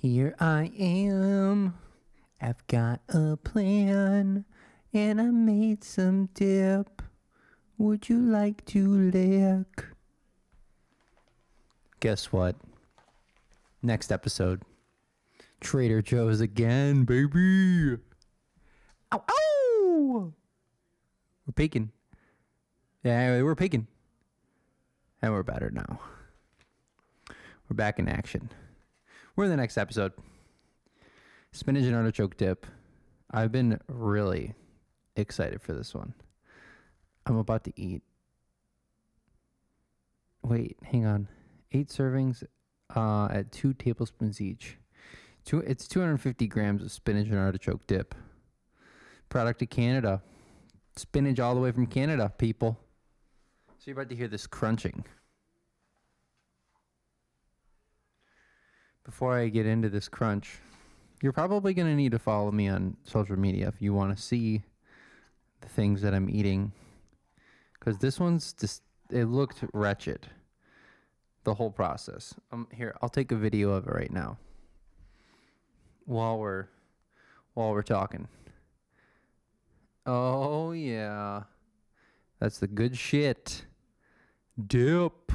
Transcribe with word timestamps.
Here 0.00 0.36
I 0.38 0.70
am. 0.78 1.74
I've 2.40 2.64
got 2.68 3.00
a 3.08 3.36
plan, 3.36 4.44
and 4.94 5.20
I 5.20 5.24
made 5.24 5.82
some 5.82 6.26
dip. 6.34 7.02
Would 7.78 8.08
you 8.08 8.20
like 8.20 8.64
to 8.66 9.10
lick? 9.10 9.86
Guess 11.98 12.30
what? 12.32 12.54
Next 13.82 14.12
episode. 14.12 14.62
Trader 15.60 16.00
Joe's 16.00 16.40
again, 16.40 17.02
baby. 17.02 18.00
Ow, 19.12 19.24
ow! 19.28 20.32
We're 21.44 21.52
peeking. 21.56 21.90
Yeah, 23.02 23.42
we're 23.42 23.56
peeking. 23.56 23.88
And 25.20 25.32
we're 25.32 25.42
better 25.42 25.72
now. 25.72 25.98
We're 27.68 27.74
back 27.74 27.98
in 27.98 28.08
action. 28.08 28.50
We're 29.38 29.44
in 29.44 29.50
the 29.50 29.56
next 29.56 29.78
episode. 29.78 30.14
Spinach 31.52 31.84
and 31.84 31.94
artichoke 31.94 32.36
dip. 32.36 32.66
I've 33.30 33.52
been 33.52 33.78
really 33.86 34.56
excited 35.14 35.62
for 35.62 35.74
this 35.74 35.94
one. 35.94 36.12
I'm 37.24 37.36
about 37.36 37.62
to 37.62 37.72
eat. 37.76 38.02
Wait, 40.42 40.76
hang 40.82 41.06
on. 41.06 41.28
Eight 41.70 41.86
servings 41.86 42.42
uh, 42.96 43.28
at 43.30 43.52
two 43.52 43.74
tablespoons 43.74 44.40
each. 44.40 44.76
Two, 45.44 45.60
it's 45.60 45.86
250 45.86 46.48
grams 46.48 46.82
of 46.82 46.90
spinach 46.90 47.28
and 47.28 47.38
artichoke 47.38 47.86
dip. 47.86 48.16
Product 49.28 49.62
of 49.62 49.70
Canada. 49.70 50.20
Spinach 50.96 51.38
all 51.38 51.54
the 51.54 51.60
way 51.60 51.70
from 51.70 51.86
Canada, 51.86 52.32
people. 52.38 52.76
So 53.78 53.84
you're 53.84 54.00
about 54.00 54.10
to 54.10 54.16
hear 54.16 54.26
this 54.26 54.48
crunching. 54.48 55.04
Before 59.08 59.38
I 59.38 59.48
get 59.48 59.64
into 59.64 59.88
this 59.88 60.06
crunch, 60.06 60.58
you're 61.22 61.32
probably 61.32 61.72
going 61.72 61.88
to 61.88 61.94
need 61.94 62.12
to 62.12 62.18
follow 62.18 62.52
me 62.52 62.68
on 62.68 62.94
social 63.04 63.38
media 63.38 63.66
if 63.66 63.80
you 63.80 63.94
want 63.94 64.14
to 64.14 64.22
see 64.22 64.64
the 65.62 65.68
things 65.68 66.02
that 66.02 66.12
I'm 66.12 66.28
eating. 66.28 66.72
Because 67.72 67.96
this 67.96 68.20
one's 68.20 68.52
just, 68.52 68.82
it 69.08 69.24
looked 69.24 69.64
wretched. 69.72 70.26
The 71.44 71.54
whole 71.54 71.70
process. 71.70 72.34
Um, 72.52 72.68
here, 72.70 72.94
I'll 73.00 73.08
take 73.08 73.32
a 73.32 73.34
video 73.34 73.70
of 73.70 73.86
it 73.86 73.94
right 73.94 74.12
now. 74.12 74.36
While 76.04 76.38
we're, 76.38 76.66
while 77.54 77.70
we're 77.70 77.80
talking. 77.80 78.28
Oh, 80.04 80.72
yeah. 80.72 81.44
That's 82.40 82.58
the 82.58 82.66
good 82.66 82.94
shit. 82.94 83.64
Dip. 84.66 85.32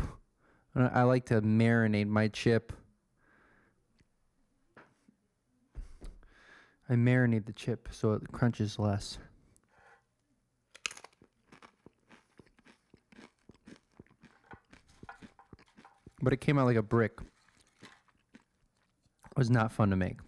I 0.75 0.83
I 0.83 1.03
like 1.03 1.25
to 1.25 1.41
marinate 1.41 2.07
my 2.07 2.27
chip. 2.27 2.71
I 6.89 6.95
marinate 6.95 7.45
the 7.45 7.53
chip 7.53 7.87
so 7.91 8.13
it 8.13 8.31
crunches 8.31 8.77
less. 8.77 9.17
But 16.21 16.33
it 16.33 16.37
came 16.41 16.57
out 16.57 16.65
like 16.65 16.77
a 16.77 16.81
brick. 16.81 17.19
It 17.83 19.37
was 19.37 19.49
not 19.49 19.71
fun 19.71 19.89
to 19.89 19.95
make. 19.95 20.19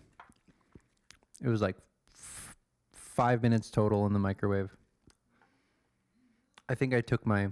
It 1.42 1.48
was 1.48 1.62
like 1.62 1.78
f- 2.14 2.56
five 2.94 3.42
minutes 3.44 3.70
total 3.70 4.06
in 4.06 4.14
the 4.14 4.20
microwave. 4.20 4.76
I 6.68 6.76
think 6.76 6.94
I 6.94 7.02
took 7.02 7.26
my. 7.26 7.50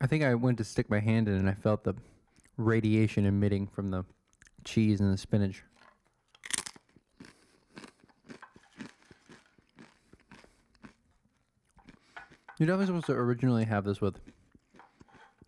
I 0.00 0.06
think 0.06 0.22
I 0.22 0.34
went 0.34 0.58
to 0.58 0.64
stick 0.64 0.90
my 0.90 1.00
hand 1.00 1.26
in 1.26 1.34
and 1.34 1.48
I 1.48 1.54
felt 1.54 1.84
the 1.84 1.94
radiation 2.58 3.24
emitting 3.24 3.66
from 3.66 3.90
the 3.90 4.04
cheese 4.66 5.00
and 5.00 5.12
the 5.12 5.16
spinach. 5.16 5.62
You're 12.58 12.66
definitely 12.66 12.86
supposed 12.86 13.06
to 13.06 13.12
originally 13.12 13.64
have 13.64 13.84
this 13.84 14.00
with 14.00 14.18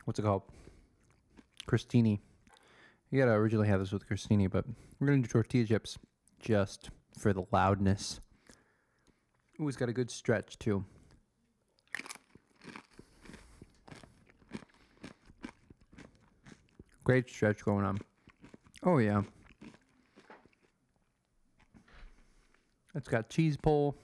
what's 0.04 0.18
it 0.18 0.22
called? 0.22 0.42
Crostini. 1.66 2.20
You 3.10 3.18
gotta 3.18 3.32
originally 3.32 3.68
have 3.68 3.80
this 3.80 3.92
with 3.92 4.08
crostini, 4.08 4.50
but 4.50 4.64
we're 4.98 5.08
gonna 5.08 5.22
do 5.22 5.28
tortilla 5.28 5.66
chips 5.66 5.98
just 6.38 6.90
for 7.18 7.32
the 7.32 7.44
loudness. 7.50 8.20
Ooh, 9.60 9.68
it's 9.68 9.76
got 9.76 9.88
a 9.88 9.92
good 9.92 10.10
stretch 10.10 10.58
too. 10.58 10.84
Great 17.04 17.28
stretch 17.30 17.64
going 17.64 17.86
on. 17.86 17.98
Oh 18.88 18.96
yeah. 18.96 19.20
It's 22.94 23.06
got 23.06 23.28
cheese 23.28 23.54
pull. 23.54 23.94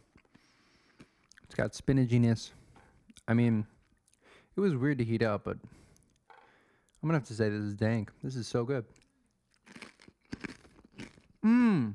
It's 1.45 1.55
got 1.55 1.72
spinachiness. 1.72 2.50
I 3.27 3.33
mean, 3.33 3.67
it 4.55 4.61
was 4.61 4.77
weird 4.77 4.99
to 4.99 5.05
heat 5.05 5.23
up, 5.23 5.44
but 5.44 5.56
I'm 6.28 7.09
gonna 7.09 7.15
have 7.15 7.27
to 7.28 7.34
say 7.34 7.49
this 7.49 7.62
is 7.62 7.73
dank. 7.73 8.11
This 8.23 8.37
is 8.37 8.47
so 8.47 8.65
good. 8.65 8.84
Mmm. 11.43 11.94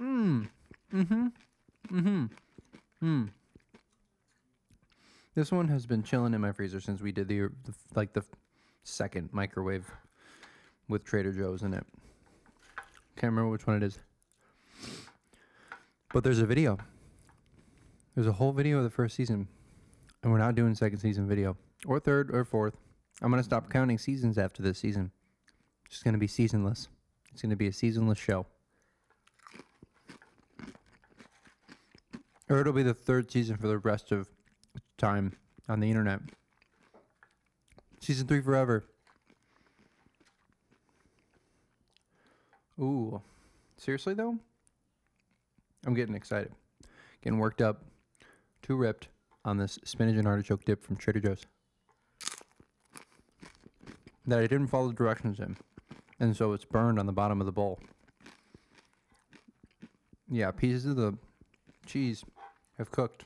Mmm. 0.00 0.48
Mm-hmm. 0.94 1.26
Mm-hmm. 1.92 2.24
Mmm. 3.04 3.28
This 5.34 5.52
one 5.52 5.68
has 5.68 5.84
been 5.84 6.02
chilling 6.02 6.32
in 6.32 6.40
my 6.40 6.52
freezer 6.52 6.80
since 6.80 7.02
we 7.02 7.12
did 7.12 7.28
the, 7.28 7.40
the 7.64 7.74
like 7.94 8.14
the 8.14 8.24
second 8.82 9.28
microwave 9.30 9.84
with 10.88 11.04
Trader 11.04 11.32
Joe's 11.32 11.62
in 11.62 11.74
it. 11.74 11.84
Can't 13.16 13.32
remember 13.32 13.50
which 13.50 13.66
one 13.66 13.76
it 13.76 13.82
is. 13.82 13.98
But 16.12 16.24
there's 16.24 16.38
a 16.38 16.46
video. 16.46 16.78
There's 18.14 18.26
a 18.26 18.32
whole 18.32 18.52
video 18.52 18.78
of 18.78 18.84
the 18.84 18.90
first 18.90 19.16
season. 19.16 19.48
And 20.22 20.32
we're 20.32 20.38
not 20.38 20.54
doing 20.54 20.74
second 20.74 20.98
season 20.98 21.28
video. 21.28 21.56
Or 21.86 22.00
third 22.00 22.30
or 22.34 22.44
fourth. 22.44 22.76
I'm 23.22 23.30
gonna 23.30 23.42
stop 23.42 23.70
counting 23.70 23.98
seasons 23.98 24.38
after 24.38 24.62
this 24.62 24.78
season. 24.78 25.10
It's 25.86 26.02
gonna 26.02 26.18
be 26.18 26.26
seasonless. 26.26 26.88
It's 27.32 27.42
gonna 27.42 27.56
be 27.56 27.68
a 27.68 27.72
seasonless 27.72 28.18
show. 28.18 28.46
Or 32.48 32.60
it'll 32.60 32.72
be 32.72 32.82
the 32.82 32.94
third 32.94 33.30
season 33.30 33.56
for 33.56 33.66
the 33.66 33.78
rest 33.78 34.12
of 34.12 34.28
time 34.98 35.32
on 35.68 35.80
the 35.80 35.88
internet. 35.88 36.20
Season 38.00 38.26
three 38.26 38.40
forever. 38.40 38.84
Ooh. 42.80 43.20
Seriously 43.76 44.14
though? 44.14 44.38
I'm 45.86 45.94
getting 45.94 46.14
excited. 46.14 46.52
Getting 47.22 47.38
worked 47.38 47.62
up. 47.62 47.82
Too 48.62 48.76
ripped 48.76 49.08
on 49.44 49.58
this 49.58 49.78
spinach 49.84 50.16
and 50.16 50.26
artichoke 50.26 50.64
dip 50.64 50.82
from 50.82 50.96
Trader 50.96 51.20
Joe's. 51.20 51.46
That 54.26 54.40
I 54.40 54.42
didn't 54.42 54.66
follow 54.66 54.88
the 54.88 54.94
directions 54.94 55.38
in. 55.38 55.56
And 56.18 56.36
so 56.36 56.52
it's 56.52 56.64
burned 56.64 56.98
on 56.98 57.06
the 57.06 57.12
bottom 57.12 57.40
of 57.40 57.46
the 57.46 57.52
bowl. 57.52 57.78
Yeah, 60.28 60.50
pieces 60.50 60.86
of 60.86 60.96
the 60.96 61.16
cheese 61.86 62.24
have 62.78 62.90
cooked 62.90 63.24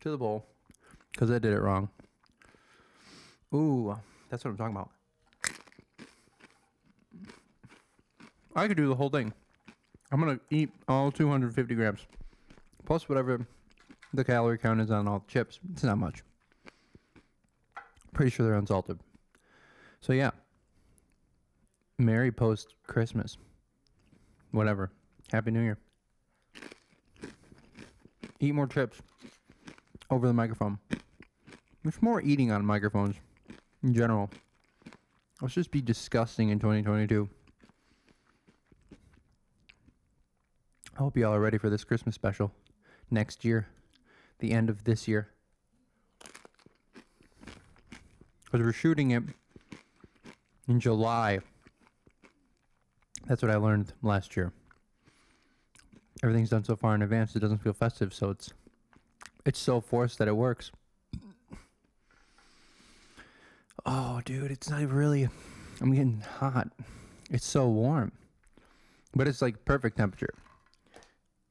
to 0.00 0.10
the 0.10 0.18
bowl 0.18 0.46
because 1.10 1.30
I 1.30 1.38
did 1.38 1.52
it 1.52 1.60
wrong. 1.60 1.88
Ooh, 3.52 3.96
that's 4.28 4.44
what 4.44 4.52
I'm 4.52 4.56
talking 4.56 4.76
about. 4.76 4.90
I 8.60 8.68
could 8.68 8.76
do 8.76 8.88
the 8.88 8.94
whole 8.94 9.08
thing. 9.08 9.32
I'm 10.12 10.20
gonna 10.20 10.38
eat 10.50 10.68
all 10.86 11.10
250 11.10 11.74
grams, 11.74 12.06
plus 12.84 13.08
whatever 13.08 13.46
the 14.12 14.22
calorie 14.22 14.58
count 14.58 14.82
is 14.82 14.90
on 14.90 15.08
all 15.08 15.20
the 15.20 15.32
chips. 15.32 15.58
It's 15.72 15.82
not 15.82 15.96
much. 15.96 16.22
Pretty 18.12 18.30
sure 18.30 18.44
they're 18.44 18.56
unsalted. 18.56 19.00
So 20.02 20.12
yeah. 20.12 20.32
Merry 21.96 22.30
post 22.30 22.74
Christmas. 22.86 23.38
Whatever. 24.50 24.90
Happy 25.32 25.50
New 25.50 25.62
Year. 25.62 25.78
Eat 28.40 28.54
more 28.54 28.66
chips 28.66 29.00
over 30.10 30.26
the 30.26 30.34
microphone. 30.34 30.78
There's 31.82 32.02
more 32.02 32.20
eating 32.20 32.52
on 32.52 32.66
microphones 32.66 33.16
in 33.82 33.94
general. 33.94 34.28
Let's 35.40 35.54
just 35.54 35.70
be 35.70 35.80
disgusting 35.80 36.50
in 36.50 36.58
2022. 36.58 37.26
I 41.00 41.02
hope 41.02 41.16
y'all 41.16 41.32
are 41.32 41.40
ready 41.40 41.56
for 41.56 41.70
this 41.70 41.82
Christmas 41.82 42.14
special 42.14 42.52
next 43.10 43.42
year, 43.42 43.66
the 44.38 44.52
end 44.52 44.68
of 44.68 44.84
this 44.84 45.08
year. 45.08 45.30
Because 48.44 48.60
we're 48.60 48.74
shooting 48.74 49.12
it 49.12 49.22
in 50.68 50.78
July. 50.78 51.38
That's 53.26 53.40
what 53.40 53.50
I 53.50 53.56
learned 53.56 53.94
last 54.02 54.36
year. 54.36 54.52
Everything's 56.22 56.50
done 56.50 56.64
so 56.64 56.76
far 56.76 56.94
in 56.94 57.00
advance, 57.00 57.34
it 57.34 57.40
doesn't 57.40 57.62
feel 57.62 57.72
festive, 57.72 58.12
so 58.12 58.28
it's 58.28 58.52
it's 59.46 59.58
so 59.58 59.80
forced 59.80 60.18
that 60.18 60.28
it 60.28 60.36
works. 60.36 60.70
Oh, 63.86 64.20
dude, 64.26 64.50
it's 64.50 64.68
not 64.68 64.86
really 64.90 65.30
I'm 65.80 65.94
getting 65.94 66.20
hot. 66.20 66.68
It's 67.30 67.46
so 67.46 67.70
warm, 67.70 68.12
but 69.14 69.26
it's 69.26 69.40
like 69.40 69.64
perfect 69.64 69.96
temperature. 69.96 70.34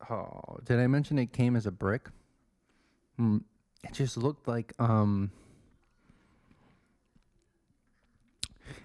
Oh, 0.10 0.58
did 0.64 0.80
I 0.80 0.88
mention 0.88 1.20
it 1.20 1.34
came 1.34 1.56
as 1.56 1.66
a 1.66 1.72
brick? 1.72 2.10
Mm, 3.20 3.44
it 3.84 3.94
just 3.94 4.18
looked 4.18 4.48
like 4.48 4.74
um. 4.80 5.32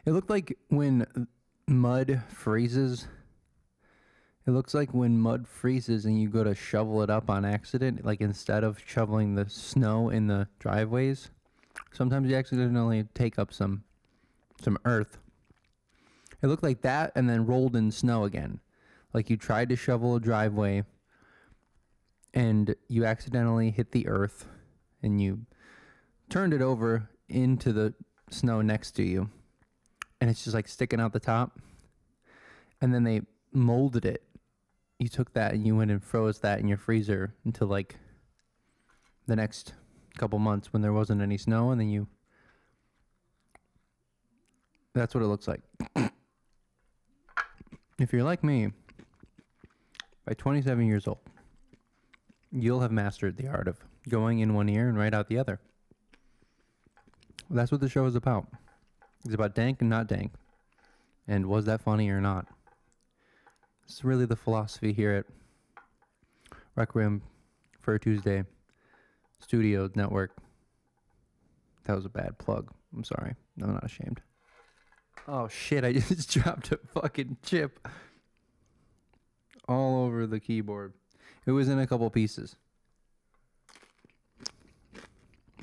It 0.07 0.13
looked 0.13 0.31
like 0.31 0.59
when 0.69 1.07
mud 1.67 2.23
freezes. 2.29 3.07
It 4.47 4.51
looks 4.51 4.75
like 4.75 4.93
when 4.93 5.19
mud 5.19 5.49
freezes 5.49 6.05
and 6.05 6.21
you 6.21 6.29
go 6.29 6.45
to 6.45 6.55
shovel 6.55 7.03
it 7.03 7.09
up 7.09 7.31
on 7.31 7.47
accident, 7.47 8.05
like 8.05 8.21
instead 8.21 8.63
of 8.63 8.79
shoveling 8.85 9.35
the 9.35 9.49
snow 9.49 10.11
in 10.11 10.27
the 10.27 10.49
driveways, 10.59 11.31
sometimes 11.93 12.29
you 12.29 12.37
accidentally 12.37 13.05
take 13.15 13.39
up 13.39 13.53
some 13.53 13.85
some 14.63 14.79
earth. 14.85 15.19
It 16.43 16.49
looked 16.49 16.63
like 16.63 16.83
that 16.83 17.13
and 17.15 17.29
then 17.29 17.47
rolled 17.47 17.77
in 17.77 17.91
snow 17.91 18.25
again. 18.25 18.61
Like 19.15 19.31
you 19.31 19.37
tried 19.37 19.71
to 19.71 19.77
shovel 19.77 20.17
a 20.17 20.21
driveway 20.21 20.83
and 22.35 22.75
you 22.89 23.05
accidentally 23.05 23.71
hit 23.71 23.93
the 23.93 24.09
earth 24.09 24.47
and 25.03 25.21
you 25.21 25.47
turned 26.29 26.53
it 26.53 26.61
over 26.61 27.09
into 27.29 27.73
the 27.73 27.95
snow 28.29 28.61
next 28.61 28.93
to 28.93 29.03
you 29.05 29.31
and 30.21 30.29
it's 30.29 30.43
just 30.43 30.55
like 30.55 30.67
sticking 30.67 31.01
out 31.01 31.13
the 31.13 31.21
top. 31.21 31.59
And 32.81 32.93
then 32.93 33.05
they 33.05 33.23
molded 33.53 34.05
it. 34.05 34.23
You 34.99 35.09
took 35.09 35.33
that 35.35 35.55
and 35.55 35.67
you 35.67 35.77
went 35.77 35.91
and 35.91 36.03
froze 36.03 36.41
that 36.41 36.61
in 36.61 36.67
your 36.69 36.79
freezer 36.79 37.35
until 37.45 37.69
like 37.69 37.97
the 39.27 39.37
next 39.37 39.75
couple 40.17 40.39
months 40.39 40.73
when 40.73 40.83
there 40.83 40.93
wasn't 40.93 41.23
any 41.23 41.37
snow 41.37 41.71
and 41.71 41.81
then 41.81 41.89
you 41.89 42.07
that's 44.95 45.15
what 45.15 45.23
it 45.23 45.27
looks 45.27 45.49
like. 45.49 45.61
If 47.97 48.13
you're 48.13 48.25
like 48.25 48.43
me 48.43 48.73
by 50.27 50.35
27 50.35 50.85
years 50.85 51.07
old 51.07 51.21
you'll 52.55 52.81
have 52.81 52.93
mastered 52.93 53.37
the 53.37 53.49
art 53.49 53.67
of 53.67 53.79
going 54.09 54.39
in 54.39 54.55
one 54.55 54.69
ear 54.69 54.89
and 54.89 54.97
right 54.97 55.13
out 55.13 55.29
the 55.29 55.39
other. 55.39 55.61
That's 57.51 57.73
what 57.73 57.81
the 57.81 57.89
show 57.89 58.07
is 58.07 58.15
about. 58.15 58.47
It's 59.25 59.35
about 59.35 59.55
dank 59.55 59.81
and 59.81 59.91
not 59.91 60.07
dank. 60.07 60.33
And 61.27 61.47
was 61.47 61.65
that 61.65 61.81
funny 61.81 62.09
or 62.11 62.21
not? 62.21 62.47
It's 63.85 64.05
really 64.05 64.27
the 64.27 64.37
philosophy 64.37 64.93
here 64.93 65.13
at 65.13 65.27
Requiem 66.77 67.23
for 67.81 67.99
Tuesday 67.99 68.45
Studio 69.41 69.91
Network. 69.95 70.37
That 71.85 71.97
was 71.97 72.05
a 72.05 72.11
bad 72.11 72.39
plug. 72.39 72.73
I'm 72.95 73.05
sorry. 73.05 73.35
I'm 73.61 73.73
not 73.73 73.85
ashamed. 73.85 74.23
Oh 75.27 75.49
shit, 75.49 75.85
I 75.85 75.93
just 75.93 76.31
dropped 76.31 76.73
a 76.73 76.79
fucking 76.95 77.39
chip 77.43 77.87
all 79.69 80.05
over 80.05 80.27
the 80.27 80.41
keyboard. 80.41 80.95
It 81.47 81.53
was 81.53 81.69
in 81.69 81.79
a 81.79 81.87
couple 81.87 82.09
pieces. 82.11 82.57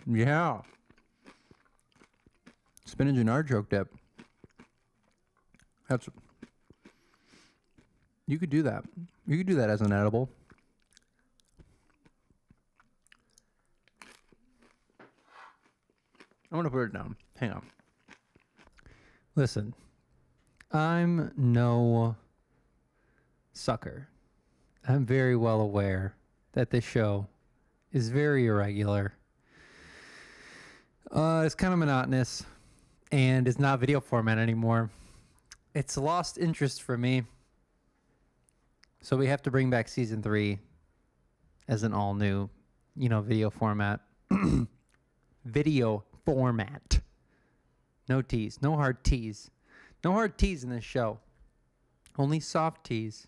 Yeah. 0.05 0.61
Spinach 2.85 3.17
and 3.17 3.29
artichoke 3.29 3.69
dip. 3.69 3.93
That's. 5.89 6.07
You 8.27 8.37
could 8.37 8.49
do 8.49 8.63
that. 8.63 8.85
You 9.27 9.37
could 9.37 9.47
do 9.47 9.55
that 9.55 9.69
as 9.69 9.81
an 9.81 9.91
edible. 9.91 10.29
I'm 16.51 16.57
gonna 16.57 16.69
put 16.69 16.83
it 16.83 16.93
down. 16.93 17.15
Hang 17.37 17.51
on. 17.51 17.63
Listen, 19.35 19.73
I'm 20.71 21.31
no 21.37 22.15
sucker. 23.53 24.09
I'm 24.87 25.05
very 25.05 25.35
well 25.35 25.61
aware 25.61 26.15
that 26.53 26.71
this 26.71 26.83
show 26.83 27.27
is 27.91 28.09
very 28.09 28.47
irregular. 28.47 29.13
Uh, 31.11 31.43
it's 31.45 31.53
kind 31.53 31.71
of 31.71 31.79
monotonous 31.79 32.43
and 33.11 33.47
it's 33.47 33.59
not 33.59 33.79
video 33.79 33.99
format 33.99 34.39
anymore. 34.39 34.89
It's 35.75 35.97
lost 35.97 36.39
interest 36.39 36.81
for 36.81 36.97
me. 36.97 37.23
So 39.01 39.15
we 39.15 39.27
have 39.27 39.43
to 39.43 39.51
bring 39.51 39.69
back 39.69 39.87
season 39.87 40.23
three 40.23 40.57
as 41.67 41.83
an 41.83 41.93
all 41.93 42.15
new, 42.15 42.49
you 42.95 43.07
know, 43.07 43.21
video 43.21 43.51
format. 43.51 43.99
video 45.45 46.03
format. 46.25 47.01
No 48.09 48.21
teas, 48.23 48.59
no 48.61 48.75
hard 48.75 49.03
teas. 49.03 49.51
No 50.03 50.13
hard 50.13 50.39
teas 50.39 50.63
in 50.63 50.71
this 50.71 50.83
show. 50.83 51.19
Only 52.17 52.39
soft 52.39 52.83
teas. 52.83 53.27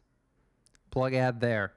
Plug 0.93 1.15
ad 1.15 1.39
there. 1.39 1.73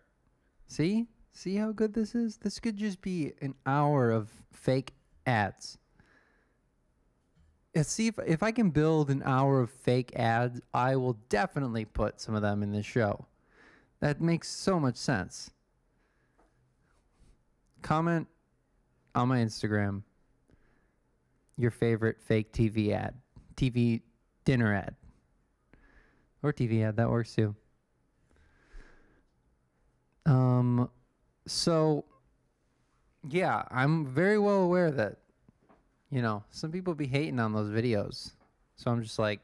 See? 0.69 1.07
See 1.33 1.57
how 1.57 1.73
good 1.73 1.95
this 1.95 2.15
is? 2.15 2.37
This 2.37 2.59
could 2.59 2.77
just 2.77 3.01
be 3.01 3.33
an 3.41 3.55
hour 3.65 4.11
of 4.11 4.31
fake 4.53 4.93
ads. 5.25 5.79
Let's 7.75 7.91
see 7.91 8.09
if 8.09 8.19
if 8.27 8.43
I 8.43 8.53
can 8.53 8.69
build 8.69 9.09
an 9.09 9.23
hour 9.25 9.63
of 9.63 9.71
fake 9.71 10.15
ads, 10.17 10.61
I 10.75 10.97
will 10.97 11.15
definitely 11.31 11.87
put 11.87 12.21
some 12.21 12.35
of 12.35 12.43
them 12.43 12.63
in 12.63 12.73
this 12.73 12.85
show. 12.85 13.25
That 14.01 14.21
makes 14.21 14.51
so 14.51 14.79
much 14.79 14.97
sense. 14.97 15.51
Comment 17.81 18.29
on 19.15 19.29
my 19.29 19.39
Instagram 19.39 20.03
your 21.57 21.71
favorite 21.71 22.21
fake 22.21 22.53
TV 22.53 22.93
ad, 22.93 23.15
TV 23.57 24.03
dinner 24.45 24.75
ad, 24.75 24.95
or 26.43 26.53
TV 26.53 26.85
ad. 26.87 26.97
That 26.97 27.09
works 27.09 27.35
too. 27.35 27.57
Um, 30.27 30.91
so 31.47 32.05
yeah, 33.29 33.63
I'm 33.71 34.07
very 34.07 34.39
well 34.39 34.63
aware 34.63 34.91
that 34.91 35.19
you 36.11 36.21
know 36.21 36.45
some 36.51 36.71
people 36.71 36.95
be 36.95 37.07
hating 37.07 37.39
on 37.39 37.53
those 37.53 37.71
videos. 37.71 38.33
So 38.75 38.91
I'm 38.91 39.03
just 39.03 39.19
like, 39.19 39.41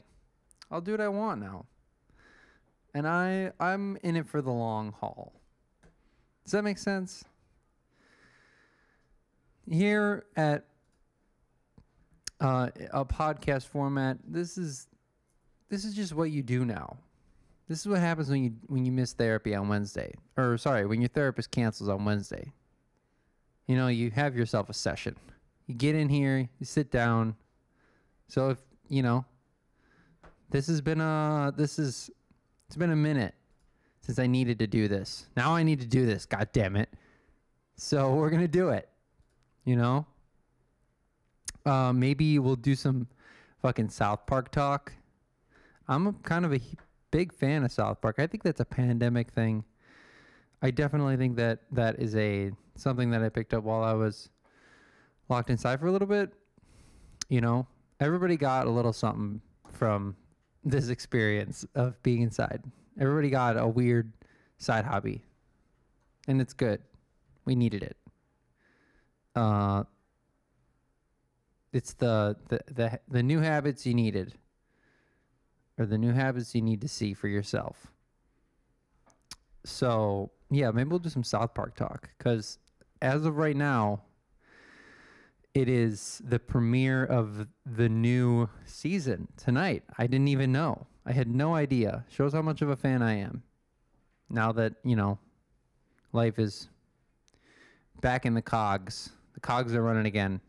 I'll 0.70 0.81
do 0.81 0.93
what 0.93 1.00
I 1.00 1.08
want 1.08 1.40
now, 1.40 1.64
and 2.94 3.06
I 3.06 3.52
I'm 3.58 3.96
in 4.02 4.17
it 4.17 4.26
for 4.26 4.43
the 4.43 4.50
long 4.50 4.93
haul. 4.93 5.32
Does 6.44 6.52
that 6.52 6.64
make 6.64 6.79
sense? 6.79 7.25
Here 9.70 10.26
at 10.37 10.64
uh, 12.40 12.70
a 12.93 13.05
podcast 13.05 13.67
format, 13.67 14.19
this 14.26 14.58
is 14.58 14.88
this 15.69 15.84
is 15.84 15.94
just 15.94 16.12
what 16.12 16.31
you 16.31 16.43
do 16.43 16.64
now. 16.64 16.99
This 17.72 17.81
is 17.81 17.88
what 17.88 18.00
happens 18.00 18.29
when 18.29 18.44
you 18.44 18.52
when 18.67 18.84
you 18.84 18.93
miss 18.93 19.14
therapy 19.14 19.55
on 19.55 19.67
Wednesday, 19.67 20.12
or 20.36 20.58
sorry, 20.58 20.84
when 20.84 21.00
your 21.00 21.08
therapist 21.08 21.50
cancels 21.50 21.88
on 21.88 22.05
Wednesday. 22.05 22.52
You 23.67 23.76
know, 23.76 23.88
you 23.88 24.10
have 24.10 24.36
yourself 24.36 24.69
a 24.69 24.74
session. 24.74 25.17
You 25.67 25.74
get 25.74 25.94
in 25.94 26.10
here, 26.10 26.50
you 26.58 26.67
sit 26.67 26.91
down. 26.91 27.34
So 28.29 28.50
if 28.50 28.58
you 28.91 29.02
know, 29.02 29.24
this 30.50 30.67
has 30.67 30.82
been 30.82 31.00
a 31.00 31.50
this 31.56 31.79
is 31.79 32.10
it's 32.67 32.76
been 32.76 32.91
a 32.91 32.96
minute 32.96 33.34
since 34.02 34.19
I 34.19 34.26
needed 34.26 34.58
to 34.58 34.67
do 34.67 34.86
this. 34.86 35.29
Now 35.34 35.55
I 35.55 35.62
need 35.62 35.81
to 35.81 35.86
do 35.86 36.05
this. 36.05 36.26
God 36.26 36.50
damn 36.52 36.76
it! 36.76 36.91
So 37.76 38.10
we're 38.14 38.29
gonna 38.29 38.48
do 38.48 38.69
it. 38.69 38.86
You 39.64 39.76
know. 39.76 40.05
Uh, 41.64 41.94
maybe 41.94 42.38
we'll 42.38 42.55
do 42.55 42.74
some 42.74 43.06
fucking 43.62 43.88
South 43.88 44.26
Park 44.26 44.50
talk. 44.50 44.93
I'm 45.88 46.08
a, 46.08 46.12
kind 46.12 46.44
of 46.44 46.52
a 46.52 46.60
big 47.12 47.32
fan 47.32 47.62
of 47.62 47.70
South 47.70 48.00
Park. 48.00 48.16
I 48.19 48.26
think 48.26 48.42
that's 48.42 48.58
a 48.58 48.64
pandemic 48.64 49.31
thing. 49.31 49.62
I 50.62 50.72
definitely 50.72 51.16
think 51.16 51.36
that 51.36 51.60
that 51.70 52.00
is 52.00 52.16
a 52.16 52.50
something 52.74 53.10
that 53.10 53.22
I 53.22 53.28
picked 53.28 53.54
up 53.54 53.62
while 53.62 53.84
I 53.84 53.92
was 53.92 54.31
locked 55.28 55.50
inside 55.50 55.78
for 55.78 55.86
a 55.86 55.92
little 55.92 56.08
bit. 56.08 56.32
You 57.28 57.40
know, 57.40 57.66
everybody 58.00 58.36
got 58.36 58.66
a 58.66 58.70
little 58.70 58.92
something 58.92 59.40
from 59.70 60.16
this 60.64 60.88
experience 60.88 61.64
of 61.74 62.02
being 62.02 62.22
inside. 62.22 62.62
Everybody 62.98 63.31
got 63.31 63.56
a 63.56 63.66
weird 63.66 64.12
side 64.58 64.84
hobby, 64.84 65.22
and 66.26 66.40
it's 66.40 66.52
good. 66.52 66.81
We 67.44 67.54
needed 67.54 67.82
it. 67.82 67.96
Uh, 69.34 69.84
it's 71.72 71.94
the 71.94 72.36
the 72.48 72.60
the, 72.72 73.00
the 73.08 73.22
new 73.22 73.40
habits 73.40 73.84
you 73.86 73.94
needed 73.94 74.34
or 75.79 75.86
the 75.86 75.98
new 75.98 76.12
habits 76.12 76.55
you 76.55 76.62
need 76.62 76.81
to 76.81 76.88
see 76.88 77.14
for 77.14 77.29
yourself. 77.29 77.88
So, 79.64 80.31
yeah, 80.50 80.70
maybe 80.70 80.91
we'll 80.91 80.98
do 80.98 81.08
some 81.08 81.24
South 81.24 81.55
Park 81.55 81.76
talk 81.76 82.10
because 82.19 82.58
as 83.00 83.24
of 83.24 83.36
right 83.36 83.56
now, 83.56 84.02
it 85.55 85.69
is 85.69 86.22
the 86.24 86.38
premiere 86.38 87.05
of 87.05 87.46
the 87.67 87.88
new 87.88 88.48
season 88.64 89.29
tonight. 89.36 89.82
I 89.98 90.06
didn't 90.06 90.29
even 90.29 90.50
know. 90.50 90.86
I 91.05 91.12
had 91.12 91.29
no 91.29 91.55
idea. 91.55 92.05
Shows 92.08 92.32
how 92.32 92.43
much 92.43 92.62
of 92.62 92.70
a 92.70 92.76
fan 92.76 93.02
I 93.02 93.14
am. 93.14 93.43
Now 94.31 94.52
that, 94.52 94.74
you 94.82 94.96
know, 94.96 95.19
life 96.12 96.38
is 96.38 96.69
back 98.00 98.24
in 98.24 98.34
the 98.34 98.43
cogs. 98.43 99.10
The 99.34 99.41
cogs 99.41 99.74
are 99.74 99.82
running 99.82 100.06
again. 100.06 100.41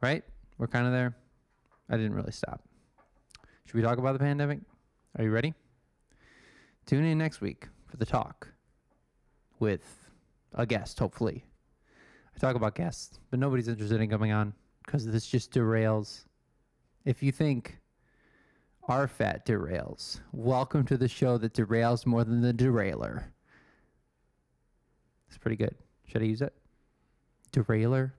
Right? 0.00 0.22
We're 0.58 0.68
kind 0.68 0.86
of 0.86 0.92
there. 0.92 1.16
I 1.88 1.96
didn't 1.96 2.14
really 2.14 2.32
stop. 2.32 2.62
Should 3.70 3.76
we 3.76 3.82
talk 3.82 3.98
about 3.98 4.14
the 4.14 4.18
pandemic? 4.18 4.58
Are 5.16 5.22
you 5.22 5.30
ready? 5.30 5.54
Tune 6.86 7.04
in 7.04 7.18
next 7.18 7.40
week 7.40 7.68
for 7.86 7.98
the 7.98 8.04
talk 8.04 8.48
with 9.60 10.08
a 10.54 10.66
guest, 10.66 10.98
hopefully. 10.98 11.44
I 12.34 12.38
talk 12.40 12.56
about 12.56 12.74
guests, 12.74 13.20
but 13.30 13.38
nobody's 13.38 13.68
interested 13.68 14.00
in 14.00 14.10
coming 14.10 14.32
on 14.32 14.54
because 14.84 15.06
this 15.06 15.24
just 15.24 15.52
derails. 15.52 16.24
If 17.04 17.22
you 17.22 17.30
think 17.30 17.78
our 18.88 19.06
fat 19.06 19.46
derails, 19.46 20.18
welcome 20.32 20.84
to 20.86 20.96
the 20.96 21.06
show 21.06 21.38
that 21.38 21.54
derails 21.54 22.04
more 22.04 22.24
than 22.24 22.40
the 22.40 22.52
derailer. 22.52 23.32
It's 25.28 25.38
pretty 25.38 25.54
good. 25.54 25.76
Should 26.08 26.22
I 26.22 26.24
use 26.24 26.42
it? 26.42 26.54
Derailer? 27.52 28.14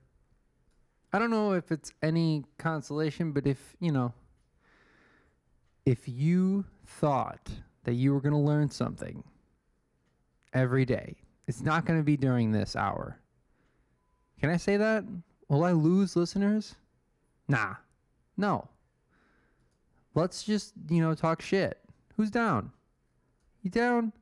I 1.12 1.18
don't 1.18 1.28
know 1.28 1.52
if 1.52 1.70
it's 1.70 1.92
any 2.02 2.42
consolation, 2.56 3.32
but 3.32 3.46
if, 3.46 3.76
you 3.80 3.92
know, 3.92 4.14
if 5.84 6.08
you 6.08 6.64
thought 6.86 7.50
that 7.84 7.94
you 7.94 8.12
were 8.12 8.20
going 8.20 8.32
to 8.32 8.38
learn 8.38 8.70
something 8.70 9.24
every 10.52 10.84
day, 10.84 11.16
it's 11.46 11.60
not 11.60 11.84
going 11.84 11.98
to 11.98 12.04
be 12.04 12.16
during 12.16 12.52
this 12.52 12.76
hour. 12.76 13.18
Can 14.40 14.50
I 14.50 14.56
say 14.56 14.76
that? 14.76 15.04
Will 15.48 15.64
I 15.64 15.72
lose 15.72 16.16
listeners? 16.16 16.74
Nah. 17.48 17.74
No. 18.36 18.68
Let's 20.14 20.42
just, 20.42 20.74
you 20.88 21.00
know, 21.00 21.14
talk 21.14 21.42
shit. 21.42 21.78
Who's 22.16 22.30
down? 22.30 22.70
You 23.62 23.70
down? 23.70 24.12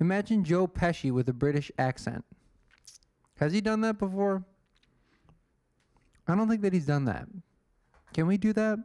Imagine 0.00 0.44
Joe 0.44 0.66
Pesci 0.66 1.12
with 1.12 1.28
a 1.28 1.32
British 1.32 1.70
accent. 1.78 2.24
Has 3.36 3.52
he 3.52 3.60
done 3.60 3.80
that 3.82 3.98
before? 3.98 4.44
I 6.26 6.34
don't 6.34 6.48
think 6.48 6.62
that 6.62 6.72
he's 6.72 6.86
done 6.86 7.04
that. 7.06 7.26
Can 8.12 8.26
we 8.26 8.36
do 8.36 8.52
that? 8.52 8.78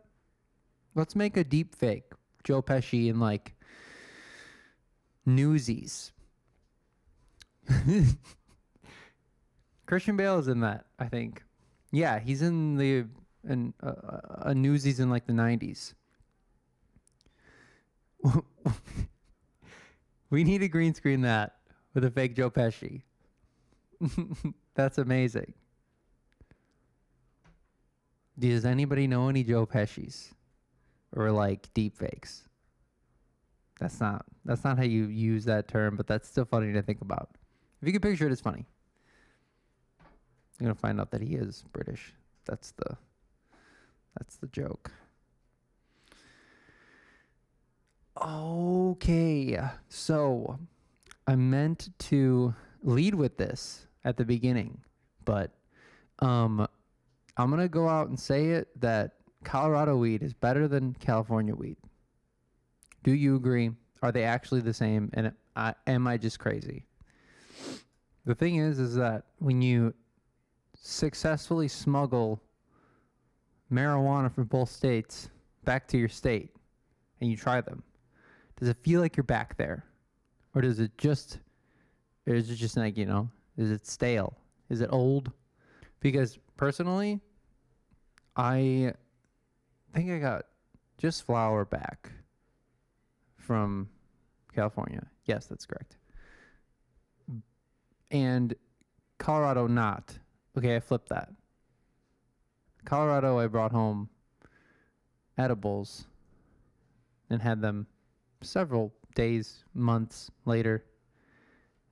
Let's 0.97 1.15
make 1.15 1.37
a 1.37 1.43
deep 1.43 1.75
fake. 1.75 2.11
Joe 2.43 2.63
Pesci 2.63 3.07
in 3.07 3.19
like 3.19 3.53
Newsies. 5.27 6.11
Christian 9.85 10.17
Bale 10.17 10.39
is 10.39 10.47
in 10.47 10.61
that, 10.61 10.87
I 10.97 11.05
think. 11.05 11.43
Yeah, 11.91 12.17
he's 12.17 12.41
in 12.41 12.77
the 12.77 13.05
in 13.47 13.75
uh, 13.83 13.93
a 14.39 14.55
Newsies 14.55 14.99
in 14.99 15.11
like 15.11 15.27
the 15.27 15.33
90s. 15.33 15.93
we 20.31 20.43
need 20.43 20.57
to 20.59 20.67
green 20.67 20.95
screen 20.95 21.21
that 21.21 21.57
with 21.93 22.05
a 22.05 22.09
fake 22.09 22.35
Joe 22.35 22.49
Pesci. 22.49 23.03
That's 24.73 24.97
amazing. 24.97 25.53
Does 28.39 28.65
anybody 28.65 29.05
know 29.05 29.29
any 29.29 29.43
Joe 29.43 29.67
Pesci's 29.67 30.33
or 31.17 31.31
like 31.31 31.73
deep 31.73 31.97
fakes? 31.97 32.43
That's 33.79 33.99
not 33.99 34.25
that's 34.45 34.63
not 34.63 34.77
how 34.77 34.83
you 34.83 35.05
use 35.05 35.45
that 35.45 35.67
term, 35.67 35.95
but 35.97 36.07
that's 36.07 36.27
still 36.29 36.45
funny 36.45 36.73
to 36.73 36.81
think 36.81 37.01
about. 37.01 37.29
If 37.81 37.87
you 37.87 37.91
can 37.91 38.01
picture 38.01 38.27
it, 38.27 38.31
it's 38.31 38.41
funny. 38.41 38.65
You're 40.59 40.69
gonna 40.69 40.75
find 40.75 40.99
out 40.99 41.11
that 41.11 41.21
he 41.21 41.35
is 41.35 41.63
British. 41.73 42.13
That's 42.45 42.71
the 42.71 42.97
that's 44.17 44.37
the 44.37 44.47
joke. 44.47 44.91
Okay, 48.19 49.59
so 49.89 50.59
I 51.27 51.35
meant 51.35 51.89
to 51.99 52.55
lead 52.81 53.13
with 53.13 53.37
this 53.37 53.85
at 54.03 54.17
the 54.17 54.25
beginning, 54.25 54.81
but 55.23 55.51
um, 56.19 56.67
I'm 57.37 57.51
gonna 57.51 57.67
go 57.67 57.87
out 57.87 58.07
and 58.07 58.19
say 58.19 58.47
it 58.47 58.69
that 58.81 59.16
Colorado 59.43 59.95
weed 59.97 60.23
is 60.23 60.33
better 60.33 60.67
than 60.67 60.93
California 60.95 61.55
weed. 61.55 61.77
Do 63.03 63.13
you 63.13 63.35
agree? 63.35 63.71
Are 64.01 64.11
they 64.11 64.23
actually 64.23 64.61
the 64.61 64.73
same? 64.73 65.09
And 65.13 65.31
I, 65.55 65.73
am 65.85 66.07
I 66.07 66.17
just 66.17 66.39
crazy? 66.39 66.85
The 68.25 68.35
thing 68.35 68.57
is, 68.57 68.79
is 68.79 68.95
that 68.95 69.23
when 69.39 69.61
you 69.61 69.93
successfully 70.75 71.67
smuggle 71.67 72.41
marijuana 73.71 74.33
from 74.33 74.45
both 74.45 74.69
states 74.69 75.29
back 75.63 75.87
to 75.87 75.97
your 75.97 76.09
state 76.09 76.53
and 77.21 77.29
you 77.29 77.37
try 77.37 77.61
them, 77.61 77.83
does 78.59 78.69
it 78.69 78.77
feel 78.83 79.01
like 79.01 79.15
you're 79.15 79.23
back 79.23 79.55
there, 79.57 79.85
or 80.53 80.61
does 80.61 80.79
it 80.79 80.97
just, 80.97 81.39
or 82.25 82.33
is 82.33 82.49
it 82.49 82.55
just 82.55 82.75
like 82.75 82.97
you 82.97 83.05
know, 83.05 83.29
is 83.57 83.71
it 83.71 83.87
stale? 83.87 84.35
Is 84.69 84.81
it 84.81 84.89
old? 84.91 85.31
Because 85.99 86.37
personally, 86.57 87.21
I 88.35 88.93
think 89.97 90.11
I 90.11 90.19
got 90.19 90.45
just 90.97 91.23
flour 91.23 91.65
back 91.65 92.11
from 93.35 93.89
California. 94.53 95.07
Yes, 95.25 95.47
that's 95.47 95.65
correct. 95.65 95.97
And 98.11 98.53
Colorado 99.17 99.67
not. 99.67 100.17
Okay, 100.57 100.75
I 100.75 100.79
flipped 100.79 101.09
that. 101.09 101.29
Colorado 102.85 103.39
I 103.39 103.47
brought 103.47 103.71
home 103.71 104.09
edibles 105.37 106.05
and 107.29 107.41
had 107.41 107.61
them 107.61 107.87
several 108.41 108.93
days, 109.15 109.63
months 109.73 110.29
later. 110.45 110.85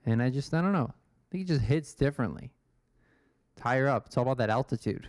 And 0.05 0.21
I 0.21 0.29
just 0.29 0.53
I 0.53 0.62
don't 0.62 0.74
know. 0.74 0.91
I 0.91 1.25
think 1.31 1.45
it 1.45 1.47
just 1.47 1.65
hits 1.65 1.93
differently. 1.95 2.51
Tire 3.55 3.88
up. 3.88 4.05
It's 4.05 4.17
all 4.17 4.24
about 4.24 4.38
that 4.38 4.50
altitude. 4.50 5.07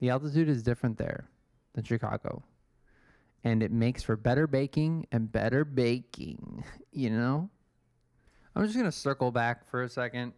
The 0.00 0.10
altitude 0.10 0.48
is 0.48 0.62
different 0.62 0.98
there 0.98 1.28
than 1.74 1.84
Chicago 1.84 2.42
and 3.46 3.62
it 3.62 3.70
makes 3.70 4.02
for 4.02 4.16
better 4.16 4.48
baking 4.48 5.06
and 5.12 5.30
better 5.30 5.64
baking, 5.64 6.64
you 6.92 7.10
know? 7.10 7.48
I'm 8.54 8.64
just 8.64 8.74
going 8.74 8.86
to 8.86 8.92
circle 8.92 9.30
back 9.30 9.64
for 9.64 9.84
a 9.84 9.88
second 9.88 10.32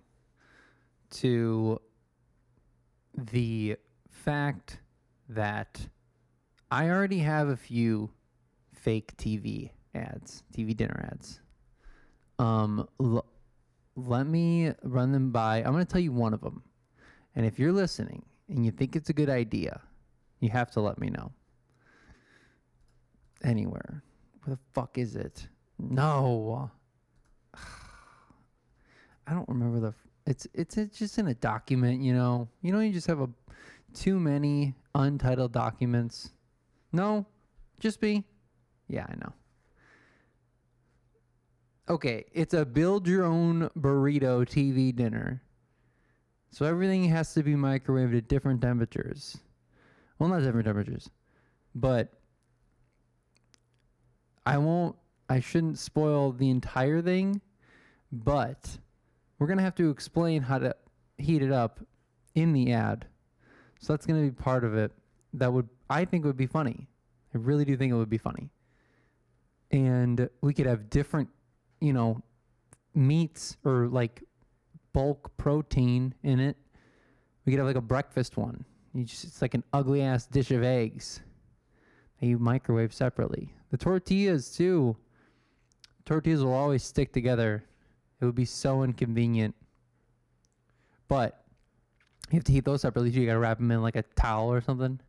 to 1.12 1.80
the 3.16 3.76
fact 4.10 4.80
that 5.30 5.80
I 6.70 6.90
already 6.90 7.20
have 7.20 7.48
a 7.48 7.56
few 7.56 8.10
fake 8.74 9.16
TV 9.16 9.70
ads, 9.94 10.42
TV 10.54 10.76
dinner 10.76 11.08
ads. 11.10 11.40
Um, 12.38 12.86
l- 13.00 13.24
let 13.96 14.26
me 14.26 14.72
run 14.82 15.12
them 15.12 15.30
by. 15.30 15.58
I'm 15.58 15.72
going 15.72 15.86
to 15.86 15.90
tell 15.90 16.00
you 16.00 16.12
one 16.12 16.34
of 16.34 16.42
them. 16.42 16.62
And 17.34 17.46
if 17.46 17.58
you're 17.58 17.72
listening 17.72 18.24
and 18.48 18.64
you 18.64 18.70
think 18.70 18.96
it's 18.96 19.10
a 19.10 19.12
good 19.12 19.30
idea, 19.30 19.80
you 20.40 20.50
have 20.50 20.70
to 20.72 20.80
let 20.80 20.98
me 20.98 21.10
know 21.10 21.32
anywhere. 23.42 24.02
Where 24.42 24.56
the 24.56 24.60
fuck 24.72 24.98
is 24.98 25.16
it? 25.16 25.48
No. 25.78 26.70
I 29.26 29.32
don't 29.32 29.48
remember 29.48 29.80
the. 29.80 29.94
It's 30.26 30.46
it's 30.52 30.76
it's 30.76 30.98
just 30.98 31.18
in 31.18 31.28
a 31.28 31.34
document, 31.34 32.02
you 32.02 32.12
know. 32.12 32.48
You 32.62 32.72
know, 32.72 32.80
you 32.80 32.92
just 32.92 33.06
have 33.06 33.20
a 33.20 33.28
too 33.94 34.18
many 34.20 34.74
untitled 34.94 35.52
documents. 35.52 36.30
No, 36.92 37.26
just 37.80 38.00
be. 38.00 38.24
Yeah, 38.88 39.06
I 39.08 39.14
know. 39.16 39.32
Okay, 41.88 42.26
it's 42.32 42.52
a 42.52 42.66
build 42.66 43.06
your 43.06 43.24
own 43.24 43.70
burrito 43.78 44.46
TV 44.46 44.94
dinner. 44.94 45.42
So 46.50 46.64
everything 46.64 47.04
has 47.04 47.34
to 47.34 47.42
be 47.42 47.54
microwaved 47.54 48.16
at 48.16 48.28
different 48.28 48.62
temperatures. 48.62 49.38
Well, 50.18 50.28
not 50.28 50.42
different 50.42 50.66
temperatures, 50.66 51.10
but 51.74 52.12
I 54.44 54.58
won't, 54.58 54.96
I 55.28 55.40
shouldn't 55.40 55.78
spoil 55.78 56.32
the 56.32 56.50
entire 56.50 57.02
thing, 57.02 57.40
but 58.10 58.78
we're 59.38 59.46
to 59.58 59.64
have 59.64 59.74
to 59.76 59.90
explain 59.90 60.42
how 60.42 60.58
to 60.58 60.74
heat 61.18 61.42
it 61.42 61.52
up 61.52 61.80
in 62.34 62.52
the 62.52 62.72
ad. 62.72 63.06
So 63.80 63.92
that's 63.92 64.06
to 64.20 64.30
be 64.30 64.42
part 64.42 64.64
of 64.64 64.74
it. 64.74 64.90
That 65.34 65.52
would, 65.52 65.68
I 65.90 66.04
think, 66.04 66.24
would 66.24 66.36
be 66.36 66.46
funny. 66.46 66.88
I 67.34 67.38
really 67.38 67.64
do 67.64 67.76
think 67.76 67.92
it 67.92 67.96
would 67.96 68.10
be 68.10 68.18
funny. 68.18 68.50
And 69.70 70.28
we 70.40 70.54
could 70.54 70.66
have 70.66 70.88
different, 70.88 71.28
you 71.80 71.92
know, 71.92 72.22
meats 72.94 73.56
or 73.64 73.86
like 73.86 74.22
bulk 74.92 75.36
protein 75.36 76.14
in 76.22 76.40
it. 76.40 76.56
We 77.44 77.52
could 77.52 77.58
have 77.58 77.66
like 77.66 77.76
a 77.76 77.80
breakfast 77.80 78.36
one. 78.36 78.64
You 78.94 79.04
just, 79.04 79.24
it's 79.24 79.42
like 79.42 79.54
an 79.54 79.64
ugly 79.72 80.02
ass 80.02 80.26
dish 80.26 80.50
of 80.50 80.62
eggs 80.62 81.20
that 82.20 82.26
you 82.26 82.38
microwave 82.38 82.92
separately. 82.92 83.52
The 83.70 83.76
tortillas 83.76 84.50
too. 84.50 84.96
Tortillas 86.04 86.42
will 86.42 86.54
always 86.54 86.82
stick 86.82 87.12
together. 87.12 87.64
It 88.20 88.24
would 88.24 88.34
be 88.34 88.44
so 88.44 88.82
inconvenient. 88.82 89.54
But 91.06 91.44
you 92.30 92.36
have 92.36 92.44
to 92.44 92.52
heat 92.52 92.64
those 92.64 92.82
separately. 92.82 93.10
You 93.10 93.26
gotta 93.26 93.38
wrap 93.38 93.58
them 93.58 93.70
in 93.70 93.82
like 93.82 93.96
a 93.96 94.04
towel 94.16 94.52
or 94.52 94.60
something. 94.60 95.00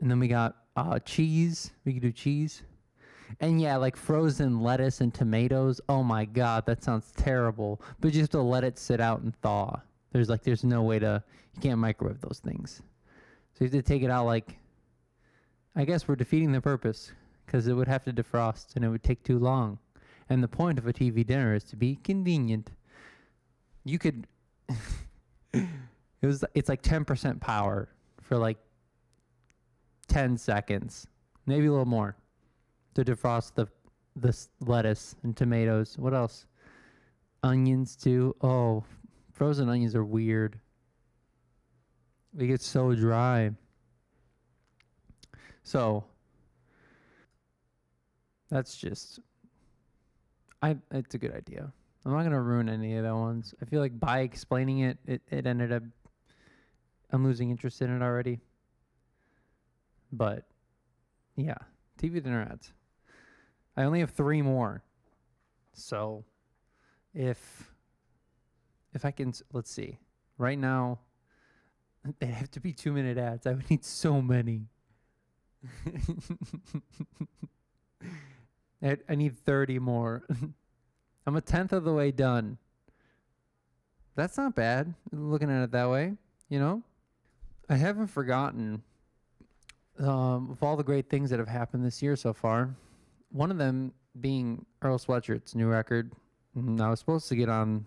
And 0.00 0.10
then 0.10 0.18
we 0.18 0.28
got 0.28 0.56
uh, 0.76 0.98
cheese. 0.98 1.70
We 1.84 1.94
could 1.94 2.02
do 2.02 2.12
cheese. 2.12 2.62
And 3.40 3.60
yeah, 3.60 3.76
like 3.76 3.96
frozen 3.96 4.60
lettuce 4.60 5.00
and 5.00 5.12
tomatoes. 5.12 5.80
Oh 5.88 6.02
my 6.02 6.24
god, 6.24 6.66
that 6.66 6.82
sounds 6.82 7.12
terrible. 7.16 7.80
But 8.00 8.14
you 8.14 8.20
have 8.20 8.30
to 8.30 8.42
let 8.42 8.64
it 8.64 8.78
sit 8.78 9.00
out 9.00 9.20
and 9.20 9.34
thaw. 9.40 9.80
There's 10.12 10.28
like 10.28 10.42
there's 10.42 10.64
no 10.64 10.82
way 10.82 10.98
to 10.98 11.22
you 11.54 11.60
can't 11.60 11.78
microwave 11.78 12.20
those 12.20 12.40
things. 12.44 12.82
So 13.54 13.64
you 13.64 13.66
have 13.66 13.72
to 13.72 13.82
take 13.82 14.02
it 14.02 14.10
out 14.10 14.26
like. 14.26 14.58
I 15.74 15.86
guess 15.86 16.06
we're 16.06 16.16
defeating 16.16 16.52
the 16.52 16.60
purpose 16.60 17.12
because 17.46 17.66
it 17.66 17.72
would 17.72 17.88
have 17.88 18.04
to 18.04 18.12
defrost 18.12 18.76
and 18.76 18.84
it 18.84 18.88
would 18.88 19.02
take 19.02 19.24
too 19.24 19.38
long. 19.38 19.78
And 20.28 20.42
the 20.42 20.48
point 20.48 20.78
of 20.78 20.86
a 20.86 20.92
TV 20.92 21.26
dinner 21.26 21.54
is 21.54 21.64
to 21.64 21.76
be 21.76 21.96
convenient. 21.96 22.70
You 23.84 23.98
could. 23.98 24.26
it 25.54 25.66
was. 26.22 26.44
It's 26.54 26.68
like 26.68 26.82
ten 26.82 27.04
percent 27.04 27.40
power 27.40 27.88
for 28.20 28.36
like 28.36 28.58
ten 30.08 30.36
seconds, 30.36 31.06
maybe 31.46 31.66
a 31.66 31.70
little 31.70 31.86
more, 31.86 32.16
to 32.94 33.04
defrost 33.04 33.54
the 33.54 33.66
the 34.16 34.36
lettuce 34.60 35.16
and 35.22 35.36
tomatoes. 35.36 35.96
What 35.98 36.14
else? 36.14 36.46
Onions 37.42 37.96
too. 37.96 38.36
Oh, 38.42 38.84
frozen 39.32 39.68
onions 39.68 39.94
are 39.94 40.04
weird. 40.04 40.58
They 42.34 42.46
get 42.46 42.60
so 42.60 42.94
dry. 42.94 43.50
So 45.62 46.04
that's 48.50 48.76
just 48.76 49.20
I 50.60 50.76
it's 50.90 51.14
a 51.14 51.18
good 51.18 51.34
idea. 51.34 51.72
I'm 52.04 52.12
not 52.12 52.22
gonna 52.22 52.40
ruin 52.40 52.68
any 52.68 52.96
of 52.96 53.04
the 53.04 53.14
ones. 53.14 53.54
I 53.62 53.64
feel 53.64 53.80
like 53.80 53.98
by 53.98 54.20
explaining 54.20 54.80
it, 54.80 54.98
it, 55.06 55.22
it 55.30 55.46
ended 55.46 55.72
up 55.72 55.82
I'm 57.10 57.24
losing 57.24 57.50
interest 57.50 57.82
in 57.82 57.94
it 57.94 58.02
already. 58.02 58.40
But 60.12 60.44
yeah, 61.36 61.56
TV 61.98 62.22
dinner 62.22 62.42
ads. 62.50 62.72
I 63.76 63.84
only 63.84 64.00
have 64.00 64.10
three 64.10 64.42
more. 64.42 64.82
So 65.72 66.24
if 67.14 67.70
if 68.94 69.04
I 69.04 69.10
can 69.10 69.32
let's 69.52 69.70
see. 69.70 69.98
Right 70.38 70.58
now 70.58 70.98
they 72.20 72.26
have 72.26 72.50
to 72.52 72.60
be 72.60 72.72
two 72.72 72.92
minute 72.92 73.18
ads. 73.18 73.46
I 73.46 73.52
would 73.52 73.68
need 73.70 73.84
so 73.84 74.20
many. 74.20 74.66
I, 78.82 78.96
I 79.08 79.14
need 79.14 79.36
30 79.36 79.78
more. 79.78 80.24
I'm 81.26 81.36
a 81.36 81.40
tenth 81.40 81.72
of 81.72 81.84
the 81.84 81.92
way 81.92 82.10
done. 82.10 82.58
That's 84.16 84.36
not 84.36 84.56
bad, 84.56 84.92
looking 85.12 85.50
at 85.50 85.62
it 85.62 85.70
that 85.70 85.88
way, 85.88 86.14
you 86.48 86.58
know? 86.58 86.82
I 87.68 87.76
haven't 87.76 88.08
forgotten 88.08 88.82
um, 89.98 90.50
of 90.50 90.62
all 90.62 90.76
the 90.76 90.82
great 90.82 91.08
things 91.08 91.30
that 91.30 91.38
have 91.38 91.48
happened 91.48 91.84
this 91.84 92.02
year 92.02 92.16
so 92.16 92.32
far. 92.32 92.74
One 93.32 93.50
of 93.50 93.58
them 93.58 93.92
being 94.20 94.64
Earl 94.82 94.98
Sweatshirt's 94.98 95.54
new 95.54 95.66
record. 95.66 96.12
Mm, 96.56 96.80
I 96.80 96.90
was 96.90 97.00
supposed 97.00 97.28
to 97.28 97.36
get 97.36 97.48
on 97.48 97.86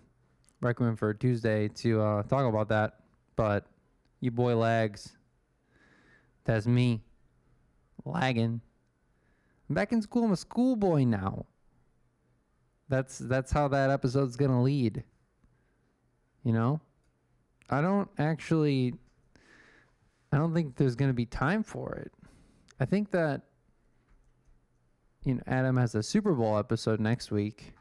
Recommend 0.60 0.98
for 0.98 1.12
Tuesday 1.14 1.68
to 1.68 2.00
uh, 2.00 2.22
talk 2.24 2.46
about 2.48 2.68
that, 2.70 2.94
but 3.36 3.66
you 4.20 4.30
boy 4.30 4.56
lags. 4.56 5.16
That's 6.44 6.66
me. 6.66 7.02
Lagging. 8.04 8.60
I'm 9.68 9.74
back 9.74 9.92
in 9.92 10.00
school. 10.00 10.24
I'm 10.24 10.32
a 10.32 10.36
schoolboy 10.36 11.04
now. 11.04 11.46
That's 12.88 13.18
that's 13.18 13.52
how 13.52 13.68
that 13.68 13.90
episode's 13.90 14.36
gonna 14.36 14.62
lead. 14.62 15.02
You 16.44 16.52
know? 16.52 16.80
I 17.68 17.80
don't 17.80 18.08
actually 18.18 18.94
I 20.32 20.38
don't 20.38 20.54
think 20.54 20.76
there's 20.76 20.94
gonna 20.94 21.12
be 21.12 21.26
time 21.26 21.62
for 21.62 21.94
it. 21.94 22.12
I 22.80 22.84
think 22.84 23.10
that 23.10 23.42
you 25.26 25.34
know 25.34 25.42
Adam 25.46 25.76
has 25.76 25.94
a 25.96 26.02
Super 26.02 26.32
Bowl 26.32 26.56
episode 26.56 27.00
next 27.00 27.32
week. 27.32 27.74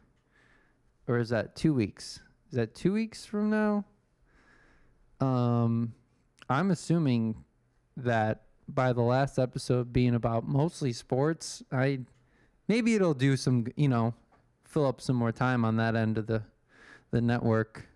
Or 1.08 1.20
is 1.20 1.30
that 1.30 1.56
two 1.56 1.76
weeks? 1.76 2.20
Is 2.50 2.56
that 2.56 2.74
two 2.74 2.92
weeks 2.92 3.24
from 3.24 3.52
now? 3.52 3.86
Um 5.22 5.94
I'm 6.50 6.72
assuming 6.72 7.46
that 7.98 8.42
by 8.68 8.94
the 8.94 9.02
last 9.02 9.38
episode 9.38 9.94
being 9.94 10.16
about 10.16 10.48
mostly 10.48 10.92
sports, 10.92 11.62
I 11.72 12.00
maybe 12.68 12.96
it'll 12.96 13.14
do 13.14 13.38
some, 13.38 13.68
you 13.76 13.90
know, 13.90 14.16
fill 14.64 14.88
up 14.88 15.00
some 15.00 15.16
more 15.16 15.32
time 15.32 15.64
on 15.64 15.78
that 15.78 15.96
end 15.96 16.18
of 16.18 16.26
the 16.26 16.42
the 17.12 17.22
network 17.22 17.88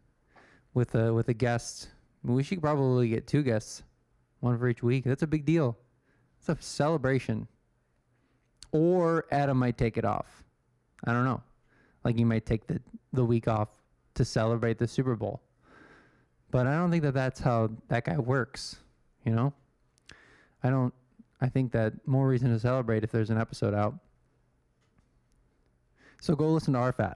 with 0.76 0.94
a 0.94 1.12
with 1.12 1.28
a 1.28 1.34
guest. 1.34 1.90
We 2.24 2.44
should 2.44 2.62
probably 2.62 3.10
get 3.10 3.26
two 3.26 3.42
guests, 3.42 3.82
one 4.42 4.60
for 4.60 4.68
each 4.68 4.84
week. 4.84 5.06
That's 5.06 5.24
a 5.24 5.28
big 5.28 5.46
deal. 5.46 5.76
It's 6.38 6.50
a 6.50 6.58
celebration. 6.60 7.48
Or 8.72 9.26
Adam 9.32 9.58
might 9.58 9.78
take 9.78 9.98
it 9.98 10.06
off. 10.06 10.44
I 11.06 11.14
don't 11.14 11.26
know. 11.26 11.42
Like 12.04 12.16
he 12.16 12.24
might 12.24 12.46
take 12.46 12.68
the 12.68 12.80
the 13.14 13.26
week 13.26 13.48
off 13.48 13.70
to 14.16 14.26
celebrate 14.26 14.78
the 14.78 14.88
Super 14.88 15.16
Bowl. 15.16 15.42
But 16.52 16.68
I 16.68 16.76
don't 16.76 16.92
think 16.92 17.04
that 17.04 17.14
that's 17.14 17.40
how 17.40 17.70
that 17.90 18.06
guy 18.06 18.18
works, 18.18 18.78
you 19.26 19.34
know? 19.34 19.54
I 20.64 20.70
don't. 20.70 20.94
I 21.42 21.48
think 21.48 21.72
that 21.72 21.94
more 22.06 22.28
reason 22.28 22.52
to 22.52 22.60
celebrate 22.60 23.04
if 23.04 23.12
there's 23.12 23.30
an 23.30 23.38
episode 23.38 23.74
out. 23.74 23.96
So 26.22 26.36
go 26.36 26.50
listen 26.50 26.74
to 26.74 26.80
RFAT. 26.80 27.16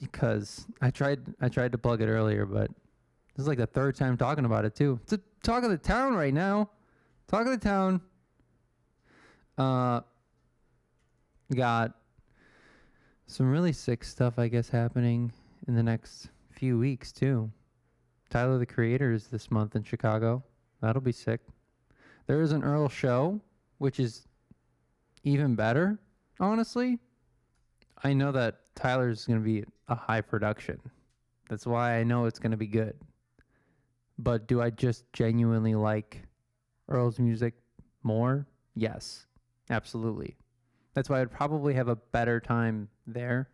Because 0.00 0.66
I 0.80 0.90
tried. 0.90 1.20
I 1.40 1.48
tried 1.48 1.72
to 1.72 1.78
plug 1.78 2.00
it 2.00 2.08
earlier, 2.08 2.46
but 2.46 2.70
this 3.34 3.42
is 3.42 3.48
like 3.48 3.58
the 3.58 3.66
third 3.66 3.96
time 3.96 4.16
talking 4.16 4.44
about 4.44 4.64
it 4.64 4.74
too. 4.74 4.98
It's 5.02 5.12
a 5.12 5.20
talk 5.42 5.62
of 5.64 5.70
the 5.70 5.78
town 5.78 6.14
right 6.14 6.32
now. 6.32 6.70
Talk 7.28 7.46
of 7.46 7.52
the 7.52 7.58
town. 7.58 8.00
Uh, 9.58 10.00
got 11.54 11.94
some 13.26 13.50
really 13.50 13.72
sick 13.72 14.04
stuff, 14.04 14.38
I 14.38 14.48
guess, 14.48 14.68
happening 14.68 15.32
in 15.66 15.74
the 15.74 15.82
next 15.82 16.28
few 16.50 16.78
weeks 16.78 17.12
too. 17.12 17.50
Tyler 18.30 18.58
the 18.58 18.66
Creator 18.66 19.12
is 19.12 19.26
this 19.28 19.50
month 19.50 19.76
in 19.76 19.82
Chicago. 19.82 20.42
That'll 20.80 21.02
be 21.02 21.12
sick. 21.12 21.40
There 22.26 22.42
is 22.42 22.52
an 22.52 22.62
Earl 22.62 22.88
show, 22.88 23.40
which 23.78 24.00
is 24.00 24.26
even 25.22 25.54
better, 25.54 25.98
honestly. 26.40 26.98
I 28.02 28.12
know 28.12 28.32
that 28.32 28.60
Tyler's 28.74 29.24
going 29.24 29.38
to 29.38 29.44
be 29.44 29.64
a 29.88 29.94
high 29.94 30.20
production. 30.20 30.80
That's 31.48 31.66
why 31.66 31.98
I 31.98 32.04
know 32.04 32.26
it's 32.26 32.38
going 32.38 32.50
to 32.50 32.56
be 32.56 32.66
good. 32.66 32.96
But 34.18 34.46
do 34.46 34.60
I 34.60 34.70
just 34.70 35.04
genuinely 35.12 35.74
like 35.74 36.22
Earl's 36.88 37.18
music 37.18 37.54
more? 38.02 38.46
Yes, 38.74 39.26
absolutely. 39.70 40.36
That's 40.94 41.10
why 41.10 41.20
I'd 41.20 41.30
probably 41.30 41.74
have 41.74 41.88
a 41.88 41.96
better 41.96 42.40
time 42.40 42.88
there. 43.06 43.50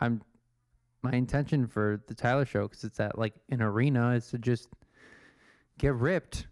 I'm 0.00 0.22
my 1.02 1.12
intention 1.12 1.66
for 1.66 2.02
the 2.06 2.14
Tyler 2.14 2.44
show 2.44 2.66
because 2.66 2.84
it's 2.84 3.00
at 3.00 3.18
like 3.18 3.34
an 3.50 3.62
arena 3.62 4.12
is 4.12 4.28
to 4.30 4.38
just 4.38 4.68
get 5.78 5.94
ripped, 5.94 6.46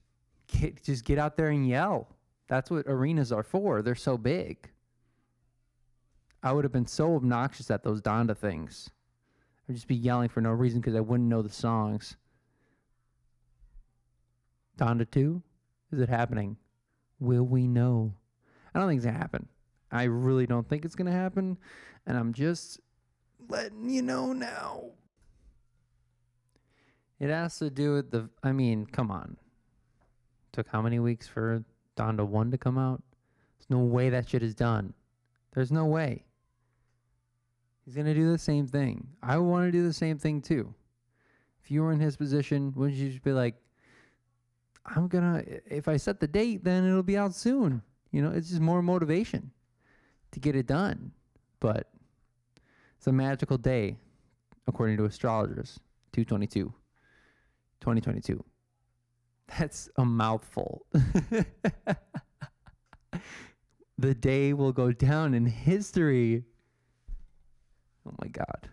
get 0.47 0.83
just 0.83 1.05
get 1.05 1.19
out 1.19 1.37
there 1.37 1.49
and 1.49 1.69
yell. 1.69 2.09
That's 2.49 2.71
what 2.71 2.87
arenas 2.87 3.33
are 3.33 3.43
for. 3.43 3.83
They're 3.83 3.95
so 3.95 4.17
big. 4.17 4.71
I 6.43 6.53
would 6.53 6.65
have 6.65 6.73
been 6.73 6.87
so 6.87 7.17
obnoxious 7.17 7.71
at 7.71 7.83
those 7.83 8.01
Donda 8.01 8.37
things. 8.37 8.91
I'd 9.69 9.75
just 9.75 9.89
be 9.89 9.97
yelling 9.97 10.29
for 10.29 10.41
no 10.41 10.51
reason 10.51 10.81
because 10.81 10.95
I 10.95 11.01
wouldn't 11.01 11.29
know 11.29 11.43
the 11.43 11.51
songs. 11.51 12.17
Donda 14.79 15.11
2? 15.11 15.43
Is 15.93 16.01
it 16.01 16.09
happening? 16.09 16.57
Will 17.19 17.43
we 17.43 17.67
know? 17.67 18.15
I 18.77 18.79
don't 18.79 18.89
think 18.89 18.99
it's 18.99 19.07
to 19.07 19.13
happen. 19.13 19.49
I 19.91 20.03
really 20.03 20.47
don't 20.47 20.69
think 20.69 20.85
it's 20.85 20.95
to 21.07 21.13
happen. 21.13 21.57
And 22.07 22.19
I'm 22.19 22.35
just 22.35 22.79
letting 23.49 23.89
you 23.89 24.03
know 24.03 24.35
now. 24.35 24.91
It 27.19 27.31
has 27.31 27.59
to 27.61 27.71
do 27.71 27.95
with 27.95 28.11
the. 28.11 28.29
I 28.43 28.53
mean, 28.53 28.85
come 28.85 29.11
on. 29.11 29.39
Took 30.53 30.69
how 30.69 30.83
many 30.83 30.99
weeks 30.99 31.27
for 31.27 31.65
Donda 31.97 32.27
1 32.27 32.51
to 32.51 32.59
come 32.59 32.77
out? 32.77 33.03
There's 33.59 33.71
no 33.71 33.79
way 33.79 34.11
that 34.11 34.29
shit 34.29 34.43
is 34.43 34.55
done. 34.55 34.93
There's 35.55 35.73
no 35.73 35.87
way. 35.87 36.27
He's 37.87 37.95
to 38.05 38.13
do 38.15 38.31
the 38.31 38.37
same 38.37 38.67
thing. 38.67 39.09
I 39.23 39.39
want 39.39 39.67
to 39.69 39.73
do 39.73 39.85
the 39.85 39.93
same 39.93 40.19
thing 40.19 40.43
too. 40.43 40.75
If 41.65 41.71
you 41.71 41.83
were 41.83 41.93
in 41.93 42.01
his 42.01 42.19
position, 42.19 42.75
wouldn't 42.77 42.99
you 42.99 43.09
just 43.09 43.25
be 43.25 43.33
like, 43.33 43.55
I'm 44.85 45.09
to, 45.43 45.61
if 45.67 45.89
I 45.89 45.97
set 45.97 46.21
the 46.21 46.29
date, 46.29 46.63
then 46.63 46.85
it'll 46.85 47.03
be 47.03 47.17
out 47.17 47.35
soon. 47.35 47.81
You 48.11 48.23
know, 48.23 48.31
it's 48.31 48.49
just 48.49 48.61
more 48.61 48.83
motivation 48.83 49.51
to 50.33 50.41
get 50.41 50.57
it 50.57 50.67
done. 50.67 51.13
But 51.61 51.91
it's 52.99 53.07
a 53.07 53.13
magical 53.13 53.59
day, 53.59 53.97
according 54.67 54.97
to 54.99 55.05
astrologers. 55.05 55.79
222. 56.13 56.73
2022. 57.81 58.43
That's 59.59 59.89
a 59.97 60.05
mouthful. 60.05 60.87
the 63.99 64.15
day 64.15 64.53
will 64.53 64.73
go 64.73 64.93
down 64.93 65.35
in 65.35 65.47
history. 65.47 66.45
Oh 68.07 68.15
my 68.21 68.29
God. 68.29 68.69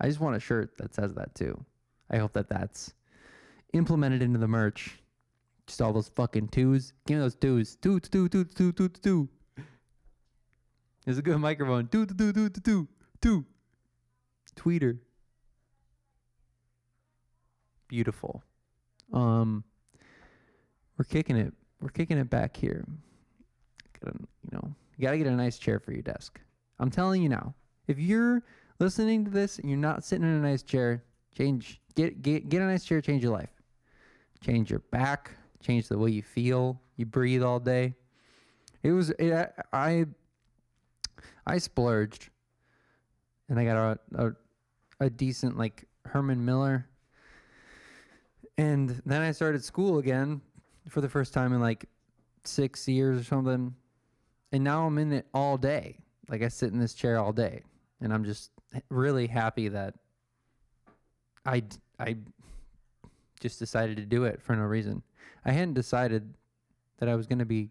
I 0.00 0.08
just 0.08 0.20
want 0.20 0.36
a 0.36 0.40
shirt 0.40 0.76
that 0.78 0.94
says 0.94 1.14
that 1.14 1.34
too. 1.34 1.64
I 2.10 2.18
hope 2.18 2.32
that 2.34 2.48
that's 2.48 2.94
implemented 3.72 4.22
into 4.22 4.38
the 4.38 4.48
merch. 4.48 4.98
Just 5.66 5.80
all 5.80 5.92
those 5.92 6.08
fucking 6.08 6.48
twos. 6.48 6.92
Give 7.06 7.16
me 7.16 7.22
those 7.22 7.36
twos. 7.36 7.76
Two, 7.76 8.00
two, 8.00 8.28
two, 8.28 8.44
two, 8.44 8.72
two, 8.72 8.88
two, 8.88 8.88
two. 8.88 9.28
It's 11.06 11.18
a 11.18 11.22
good 11.22 11.38
microphone. 11.38 11.88
Two, 11.88 12.06
two, 12.06 12.14
two, 12.14 12.32
two, 12.32 12.48
two, 12.48 12.60
two, 12.60 12.88
two. 13.20 13.44
Tweeter. 14.56 14.98
Beautiful. 17.88 18.42
Um, 19.12 19.64
we're 20.96 21.04
kicking 21.04 21.36
it. 21.36 21.52
We're 21.80 21.88
kicking 21.88 22.18
it 22.18 22.30
back 22.30 22.56
here. 22.56 22.84
Gotta, 24.00 24.18
you 24.18 24.50
know, 24.52 24.74
you 24.96 25.02
gotta 25.02 25.18
get 25.18 25.26
a 25.26 25.32
nice 25.32 25.58
chair 25.58 25.80
for 25.80 25.92
your 25.92 26.02
desk. 26.02 26.40
I'm 26.78 26.90
telling 26.90 27.22
you 27.22 27.28
now. 27.28 27.54
If 27.86 27.98
you're 27.98 28.42
listening 28.78 29.24
to 29.24 29.30
this 29.30 29.58
and 29.58 29.68
you're 29.68 29.78
not 29.78 30.04
sitting 30.04 30.24
in 30.24 30.34
a 30.34 30.40
nice 30.40 30.62
chair, 30.62 31.04
change. 31.36 31.80
Get 31.94 32.22
get 32.22 32.48
get 32.48 32.62
a 32.62 32.66
nice 32.66 32.84
chair. 32.84 33.00
Change 33.00 33.22
your 33.22 33.32
life. 33.32 33.50
Change 34.40 34.70
your 34.70 34.80
back. 34.90 35.32
Change 35.64 35.88
the 35.88 35.98
way 35.98 36.10
you 36.10 36.22
feel. 36.22 36.80
You 36.96 37.06
breathe 37.06 37.42
all 37.42 37.58
day. 37.58 37.94
It 38.82 38.92
was 38.92 39.10
it, 39.10 39.50
I 39.72 40.04
I 41.46 41.58
splurged, 41.58 42.28
and 43.48 43.58
I 43.58 43.64
got 43.64 43.76
a, 43.76 44.26
a 44.26 44.32
a 45.00 45.10
decent 45.10 45.56
like 45.56 45.86
Herman 46.04 46.44
Miller. 46.44 46.86
And 48.56 49.02
then 49.04 49.22
I 49.22 49.32
started 49.32 49.64
school 49.64 49.98
again 49.98 50.40
for 50.88 51.00
the 51.00 51.08
first 51.08 51.34
time 51.34 51.52
in 51.52 51.60
like 51.60 51.86
six 52.44 52.86
years 52.86 53.20
or 53.20 53.24
something. 53.24 53.74
And 54.52 54.62
now 54.62 54.86
I'm 54.86 54.98
in 54.98 55.12
it 55.12 55.26
all 55.34 55.56
day. 55.56 55.98
Like 56.28 56.42
I 56.42 56.48
sit 56.48 56.72
in 56.72 56.78
this 56.78 56.94
chair 56.94 57.18
all 57.18 57.32
day. 57.32 57.62
And 58.00 58.12
I'm 58.12 58.24
just 58.24 58.50
really 58.90 59.26
happy 59.26 59.68
that 59.68 59.94
I, 61.44 61.64
I 61.98 62.16
just 63.40 63.58
decided 63.58 63.96
to 63.96 64.04
do 64.04 64.24
it 64.24 64.40
for 64.40 64.54
no 64.54 64.62
reason. 64.62 65.02
I 65.44 65.52
hadn't 65.52 65.74
decided 65.74 66.34
that 66.98 67.08
I 67.08 67.14
was 67.14 67.26
going 67.26 67.38
to 67.38 67.44
be 67.44 67.70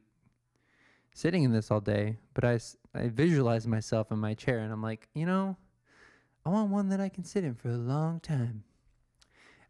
sitting 1.14 1.44
in 1.44 1.52
this 1.52 1.72
all 1.72 1.80
day, 1.80 2.18
but 2.34 2.44
I, 2.44 2.60
I 2.94 3.08
visualized 3.10 3.68
myself 3.68 4.12
in 4.12 4.20
my 4.20 4.34
chair 4.34 4.60
and 4.60 4.72
I'm 4.72 4.82
like, 4.82 5.08
you 5.14 5.26
know, 5.26 5.58
I 6.46 6.50
want 6.50 6.72
one 6.72 6.90
that 6.90 7.00
I 7.00 7.10
can 7.10 7.24
sit 7.24 7.44
in 7.44 7.56
for 7.56 7.70
a 7.70 7.78
long 7.78 8.20
time. 8.20 8.64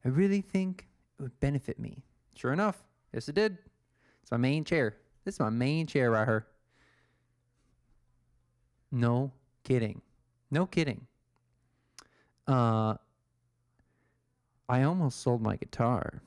I 0.04 0.10
really 0.10 0.42
think 0.42 0.88
it 1.20 1.24
would 1.24 1.40
benefit 1.40 1.80
me. 1.80 2.04
Sure 2.36 2.52
enough, 2.52 2.84
yes, 3.14 3.30
it 3.30 3.36
did. 3.36 3.58
It's 4.22 4.32
my 4.32 4.38
main 4.38 4.64
chair. 4.64 4.98
This 5.24 5.36
is 5.36 5.40
my 5.40 5.50
main 5.50 5.88
chair 5.88 6.12
right 6.12 6.28
here. 6.28 6.48
No 8.92 9.32
kidding. 9.64 10.02
No 10.52 10.66
kidding. 10.66 11.08
Uh, 12.48 12.96
I 14.68 14.84
almost 14.84 15.22
sold 15.22 15.42
my 15.42 15.56
guitar. 15.56 16.22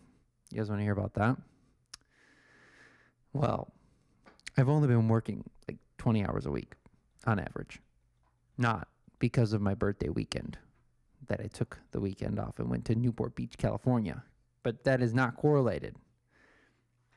You 0.50 0.58
guys 0.58 0.68
want 0.68 0.80
to 0.80 0.84
hear 0.84 0.92
about 0.92 1.14
that? 1.14 1.36
Well, 3.32 3.72
I've 4.56 4.68
only 4.68 4.88
been 4.88 5.08
working 5.08 5.44
like 5.68 5.78
20 5.98 6.24
hours 6.24 6.46
a 6.46 6.50
week 6.50 6.74
on 7.26 7.38
average. 7.38 7.80
Not 8.56 8.88
because 9.18 9.52
of 9.52 9.60
my 9.60 9.74
birthday 9.74 10.08
weekend 10.08 10.56
that 11.28 11.40
I 11.40 11.48
took 11.48 11.78
the 11.90 12.00
weekend 12.00 12.38
off 12.38 12.58
and 12.58 12.70
went 12.70 12.84
to 12.86 12.94
Newport 12.94 13.34
Beach, 13.34 13.58
California. 13.58 14.22
But 14.62 14.84
that 14.84 15.02
is 15.02 15.12
not 15.12 15.36
correlated 15.36 15.96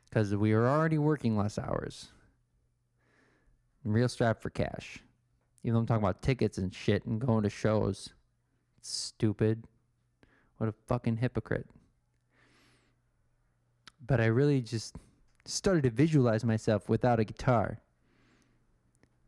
because 0.05 0.35
we 0.35 0.53
were 0.53 0.67
already 0.67 0.97
working 0.97 1.37
less 1.37 1.57
hours. 1.57 2.09
I'm 3.85 3.93
Real 3.93 4.09
strapped 4.09 4.41
for 4.41 4.49
cash. 4.49 4.99
Even 5.63 5.73
though 5.73 5.79
I'm 5.79 5.85
talking 5.85 6.03
about 6.03 6.21
tickets 6.21 6.57
and 6.57 6.73
shit 6.73 7.05
and 7.05 7.19
going 7.19 7.43
to 7.43 7.49
shows. 7.49 8.09
Stupid. 8.81 9.65
What 10.57 10.69
a 10.69 10.73
fucking 10.87 11.17
hypocrite. 11.17 11.67
But 14.05 14.19
I 14.19 14.25
really 14.25 14.61
just 14.61 14.95
started 15.45 15.83
to 15.83 15.89
visualize 15.89 16.43
myself 16.43 16.89
without 16.89 17.19
a 17.19 17.23
guitar 17.23 17.79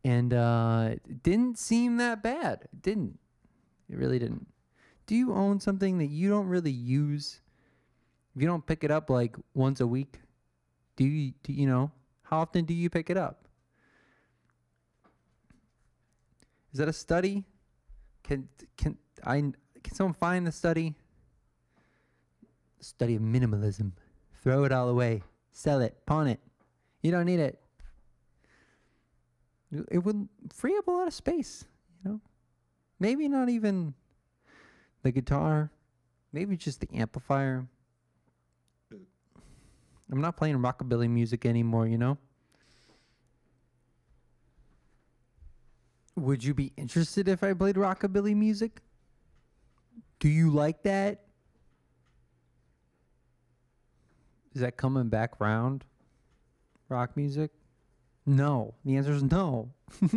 and 0.04 0.34
uh, 0.34 0.90
it 0.92 1.22
didn't 1.22 1.58
seem 1.58 1.96
that 1.98 2.22
bad. 2.22 2.62
It 2.72 2.82
didn't. 2.82 3.18
It 3.88 3.96
really 3.96 4.18
didn't. 4.18 4.46
Do 5.06 5.14
you 5.14 5.32
own 5.32 5.60
something 5.60 5.98
that 5.98 6.06
you 6.06 6.28
don't 6.28 6.48
really 6.48 6.70
use? 6.70 7.40
If 8.34 8.42
you 8.42 8.48
don't 8.48 8.66
pick 8.66 8.82
it 8.82 8.90
up 8.90 9.10
like 9.10 9.36
once 9.54 9.80
a 9.80 9.86
week, 9.86 10.20
do 10.96 11.04
you? 11.04 11.32
Do 11.42 11.52
you 11.52 11.66
know 11.66 11.90
how 12.22 12.40
often 12.40 12.64
do 12.64 12.74
you 12.74 12.88
pick 12.90 13.10
it 13.10 13.16
up? 13.16 13.46
Is 16.72 16.78
that 16.78 16.88
a 16.88 16.92
study? 16.92 17.44
Can 18.22 18.48
can 18.76 18.96
I 19.24 19.40
can 19.82 19.94
someone 19.94 20.14
find 20.14 20.46
the 20.46 20.52
study? 20.52 20.94
Study 22.80 23.14
of 23.14 23.22
minimalism. 23.22 23.92
Throw 24.42 24.64
it 24.64 24.72
all 24.72 24.88
away. 24.88 25.22
Sell 25.52 25.80
it. 25.80 25.96
Pawn 26.06 26.26
it. 26.28 26.40
You 27.02 27.10
don't 27.10 27.26
need 27.26 27.40
it 27.40 27.62
it 29.90 29.98
would 29.98 30.28
free 30.52 30.76
up 30.76 30.86
a 30.86 30.90
lot 30.90 31.06
of 31.06 31.14
space, 31.14 31.64
you 32.04 32.10
know? 32.10 32.20
Maybe 32.98 33.28
not 33.28 33.48
even 33.48 33.94
the 35.02 35.10
guitar, 35.10 35.70
maybe 36.32 36.56
just 36.56 36.80
the 36.80 36.88
amplifier. 36.94 37.66
I'm 40.10 40.20
not 40.20 40.36
playing 40.36 40.58
rockabilly 40.58 41.08
music 41.08 41.46
anymore, 41.46 41.86
you 41.86 41.96
know? 41.96 42.18
Would 46.16 46.44
you 46.44 46.52
be 46.52 46.72
interested 46.76 47.26
if 47.28 47.42
I 47.42 47.54
played 47.54 47.76
rockabilly 47.76 48.36
music? 48.36 48.80
Do 50.20 50.28
you 50.28 50.50
like 50.50 50.82
that? 50.82 51.24
Is 54.54 54.60
that 54.60 54.76
coming 54.76 55.08
back 55.08 55.40
round? 55.40 55.84
Rock 56.88 57.16
music? 57.16 57.50
No. 58.26 58.74
The 58.84 58.96
answer 58.96 59.12
is 59.12 59.22
no. 59.22 59.70
it's 60.02 60.10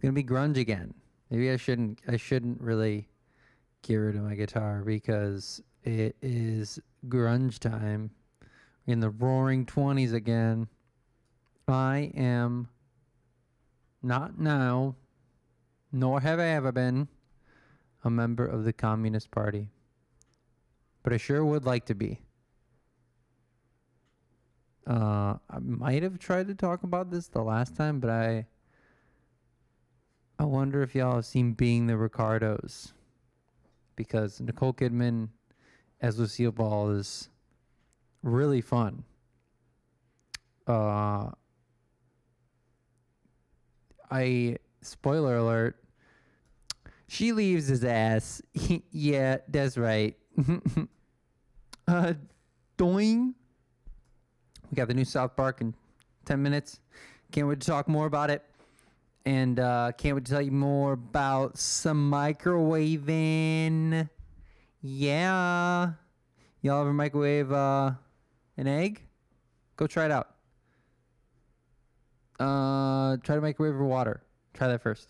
gonna 0.00 0.12
be 0.12 0.22
grunge 0.22 0.58
again. 0.58 0.94
Maybe 1.30 1.50
I 1.50 1.56
shouldn't. 1.56 2.00
I 2.06 2.16
shouldn't 2.16 2.60
really 2.60 3.08
get 3.82 3.96
rid 3.96 4.16
of 4.16 4.22
my 4.22 4.34
guitar 4.34 4.82
because 4.84 5.62
it 5.84 6.16
is 6.20 6.78
grunge 7.08 7.58
time. 7.58 8.10
In 8.86 9.00
the 9.00 9.10
roaring 9.10 9.66
twenties 9.66 10.12
again. 10.12 10.68
I 11.68 12.12
am 12.14 12.68
not 14.00 14.38
now, 14.38 14.94
nor 15.90 16.20
have 16.20 16.38
I 16.38 16.46
ever 16.50 16.70
been, 16.70 17.08
a 18.04 18.10
member 18.10 18.46
of 18.46 18.62
the 18.62 18.72
Communist 18.72 19.32
Party. 19.32 19.70
But 21.06 21.12
I 21.12 21.18
sure 21.18 21.44
would 21.44 21.64
like 21.64 21.86
to 21.86 21.94
be. 21.94 22.18
Uh, 24.84 25.36
I 25.48 25.58
might 25.60 26.02
have 26.02 26.18
tried 26.18 26.48
to 26.48 26.54
talk 26.56 26.82
about 26.82 27.12
this 27.12 27.28
the 27.28 27.42
last 27.42 27.76
time, 27.76 28.00
but 28.00 28.10
I 28.10 28.46
I 30.40 30.44
wonder 30.46 30.82
if 30.82 30.96
y'all 30.96 31.14
have 31.14 31.24
seen 31.24 31.52
Being 31.52 31.86
the 31.86 31.96
Ricardos, 31.96 32.92
because 33.94 34.40
Nicole 34.40 34.72
Kidman 34.72 35.28
as 36.00 36.18
Lucille 36.18 36.50
Ball 36.50 36.90
is 36.90 37.28
really 38.24 38.60
fun. 38.60 39.04
Uh, 40.66 41.30
I 44.10 44.56
spoiler 44.80 45.36
alert. 45.36 45.80
She 47.06 47.30
leaves 47.30 47.68
his 47.68 47.84
ass. 47.84 48.42
yeah, 48.90 49.36
that's 49.46 49.78
right. 49.78 50.16
uh, 51.88 52.14
doing. 52.76 53.34
We 54.70 54.76
got 54.76 54.88
the 54.88 54.94
new 54.94 55.04
South 55.04 55.36
Park 55.36 55.60
in 55.60 55.74
10 56.24 56.42
minutes. 56.42 56.80
Can't 57.32 57.48
wait 57.48 57.60
to 57.60 57.66
talk 57.66 57.88
more 57.88 58.06
about 58.06 58.30
it. 58.30 58.42
And 59.24 59.58
uh, 59.58 59.92
can't 59.96 60.14
wait 60.14 60.24
to 60.26 60.30
tell 60.30 60.42
you 60.42 60.52
more 60.52 60.92
about 60.92 61.58
some 61.58 62.10
microwaving. 62.10 64.08
Yeah. 64.82 65.92
Y'all 66.62 66.80
ever 66.80 66.92
microwave 66.92 67.50
uh, 67.52 67.92
an 68.56 68.66
egg? 68.66 69.02
Go 69.76 69.86
try 69.86 70.06
it 70.06 70.10
out. 70.10 70.28
Uh, 72.38 73.16
try 73.22 73.34
to 73.34 73.40
microwave 73.40 73.74
your 73.74 73.84
water. 73.84 74.22
Try 74.54 74.68
that 74.68 74.82
first. 74.82 75.08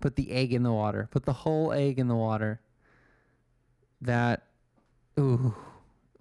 Put 0.00 0.16
the 0.16 0.30
egg 0.32 0.52
in 0.52 0.62
the 0.62 0.72
water. 0.72 1.08
Put 1.10 1.24
the 1.24 1.32
whole 1.32 1.72
egg 1.72 1.98
in 1.98 2.08
the 2.08 2.14
water. 2.14 2.60
That, 4.02 4.42
ooh 5.18 5.54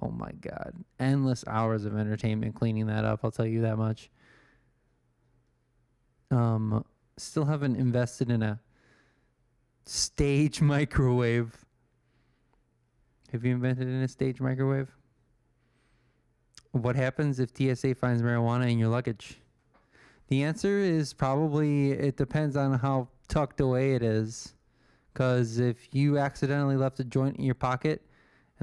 oh 0.03 0.11
my 0.11 0.31
god, 0.41 0.73
endless 0.99 1.43
hours 1.47 1.85
of 1.85 1.97
entertainment 1.97 2.55
cleaning 2.55 2.87
that 2.87 3.05
up. 3.05 3.21
I'll 3.23 3.31
tell 3.31 3.45
you 3.45 3.61
that 3.61 3.77
much. 3.77 4.09
Um, 6.31 6.83
still 7.17 7.45
haven't 7.45 7.75
invested 7.75 8.29
in 8.29 8.43
a 8.43 8.59
stage 9.85 10.61
microwave. 10.73 11.65
Have 13.31 13.45
you 13.45 13.53
invented 13.53 13.87
in 13.87 14.01
a 14.01 14.07
stage 14.07 14.39
microwave? 14.39 14.89
What 16.71 16.95
happens 16.95 17.39
if 17.39 17.51
TSA 17.55 17.95
finds 17.95 18.21
marijuana 18.21 18.71
in 18.71 18.79
your 18.79 18.89
luggage? 18.89 19.39
The 20.27 20.43
answer 20.43 20.79
is 20.79 21.13
probably 21.13 21.91
it 21.91 22.17
depends 22.17 22.55
on 22.55 22.79
how 22.79 23.09
tucked 23.27 23.59
away 23.59 23.93
it 23.93 24.01
is. 24.01 24.55
Because 25.13 25.59
if 25.59 25.93
you 25.93 26.17
accidentally 26.17 26.75
left 26.75 26.99
a 26.99 27.03
joint 27.03 27.37
in 27.37 27.43
your 27.43 27.55
pocket, 27.55 28.01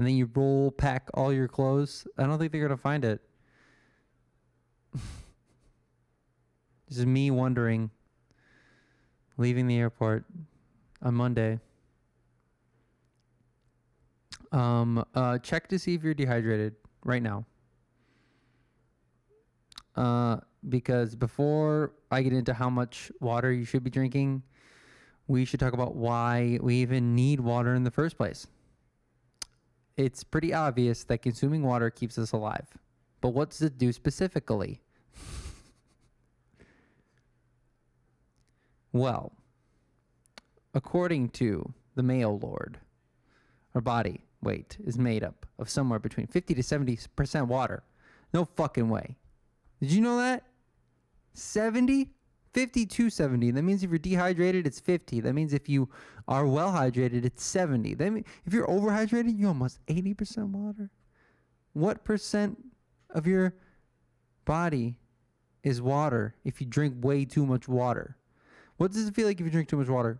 and 0.01 0.07
then 0.07 0.15
you 0.15 0.27
roll 0.33 0.71
pack 0.71 1.09
all 1.13 1.31
your 1.31 1.47
clothes, 1.47 2.07
I 2.17 2.23
don't 2.23 2.39
think 2.39 2.51
they're 2.51 2.67
gonna 2.67 2.75
find 2.75 3.05
it. 3.05 3.21
this 6.89 6.97
is 6.97 7.05
me 7.05 7.29
wondering, 7.29 7.91
leaving 9.37 9.67
the 9.67 9.77
airport 9.77 10.25
on 11.03 11.13
Monday. 11.13 11.59
Um, 14.51 15.05
uh, 15.13 15.37
check 15.37 15.67
to 15.67 15.77
see 15.77 15.93
if 15.93 16.03
you're 16.03 16.15
dehydrated 16.15 16.73
right 17.05 17.21
now. 17.21 17.45
Uh, 19.95 20.37
because 20.67 21.15
before 21.15 21.93
I 22.09 22.23
get 22.23 22.33
into 22.33 22.55
how 22.55 22.71
much 22.71 23.11
water 23.19 23.53
you 23.53 23.65
should 23.65 23.83
be 23.83 23.91
drinking, 23.91 24.41
we 25.27 25.45
should 25.45 25.59
talk 25.59 25.73
about 25.73 25.95
why 25.95 26.57
we 26.59 26.77
even 26.77 27.13
need 27.13 27.39
water 27.39 27.75
in 27.75 27.83
the 27.83 27.91
first 27.91 28.17
place. 28.17 28.47
It's 29.97 30.23
pretty 30.23 30.53
obvious 30.53 31.03
that 31.05 31.21
consuming 31.21 31.63
water 31.63 31.89
keeps 31.89 32.17
us 32.17 32.31
alive. 32.31 32.67
But 33.19 33.29
what 33.29 33.51
does 33.51 33.61
it 33.61 33.77
do 33.77 33.91
specifically? 33.93 34.81
well, 38.91 39.33
according 40.73 41.29
to 41.29 41.73
the 41.95 42.03
Mayo 42.03 42.31
Lord, 42.31 42.79
our 43.75 43.81
body 43.81 44.21
weight 44.41 44.77
is 44.83 44.97
made 44.97 45.23
up 45.23 45.45
of 45.59 45.69
somewhere 45.69 45.99
between 45.99 46.27
50 46.27 46.55
to 46.55 46.61
70% 46.61 47.47
water. 47.47 47.83
No 48.33 48.45
fucking 48.45 48.89
way. 48.89 49.17
Did 49.79 49.91
you 49.91 50.01
know 50.01 50.17
that? 50.17 50.43
70? 51.33 52.09
50 52.53 52.85
to 52.85 53.09
70. 53.09 53.51
That 53.51 53.61
means 53.61 53.83
if 53.83 53.89
you're 53.89 53.99
dehydrated, 53.99 54.67
it's 54.67 54.79
50. 54.79 55.21
That 55.21 55.33
means 55.33 55.53
if 55.53 55.69
you 55.69 55.89
are 56.27 56.45
well 56.45 56.71
hydrated, 56.71 57.25
it's 57.25 57.43
70. 57.43 57.95
That 57.95 58.11
mean, 58.11 58.25
if 58.45 58.53
you're 58.53 58.67
overhydrated, 58.67 59.37
you're 59.37 59.49
almost 59.49 59.79
80% 59.87 60.49
water. 60.49 60.89
What 61.73 62.03
percent 62.03 62.57
of 63.09 63.25
your 63.27 63.55
body 64.45 64.97
is 65.63 65.81
water 65.81 66.35
if 66.43 66.59
you 66.59 66.67
drink 66.67 66.95
way 66.99 67.25
too 67.25 67.45
much 67.45 67.67
water? 67.67 68.17
What 68.77 68.91
does 68.91 69.07
it 69.07 69.15
feel 69.15 69.27
like 69.27 69.39
if 69.39 69.45
you 69.45 69.51
drink 69.51 69.69
too 69.69 69.77
much 69.77 69.87
water? 69.87 70.19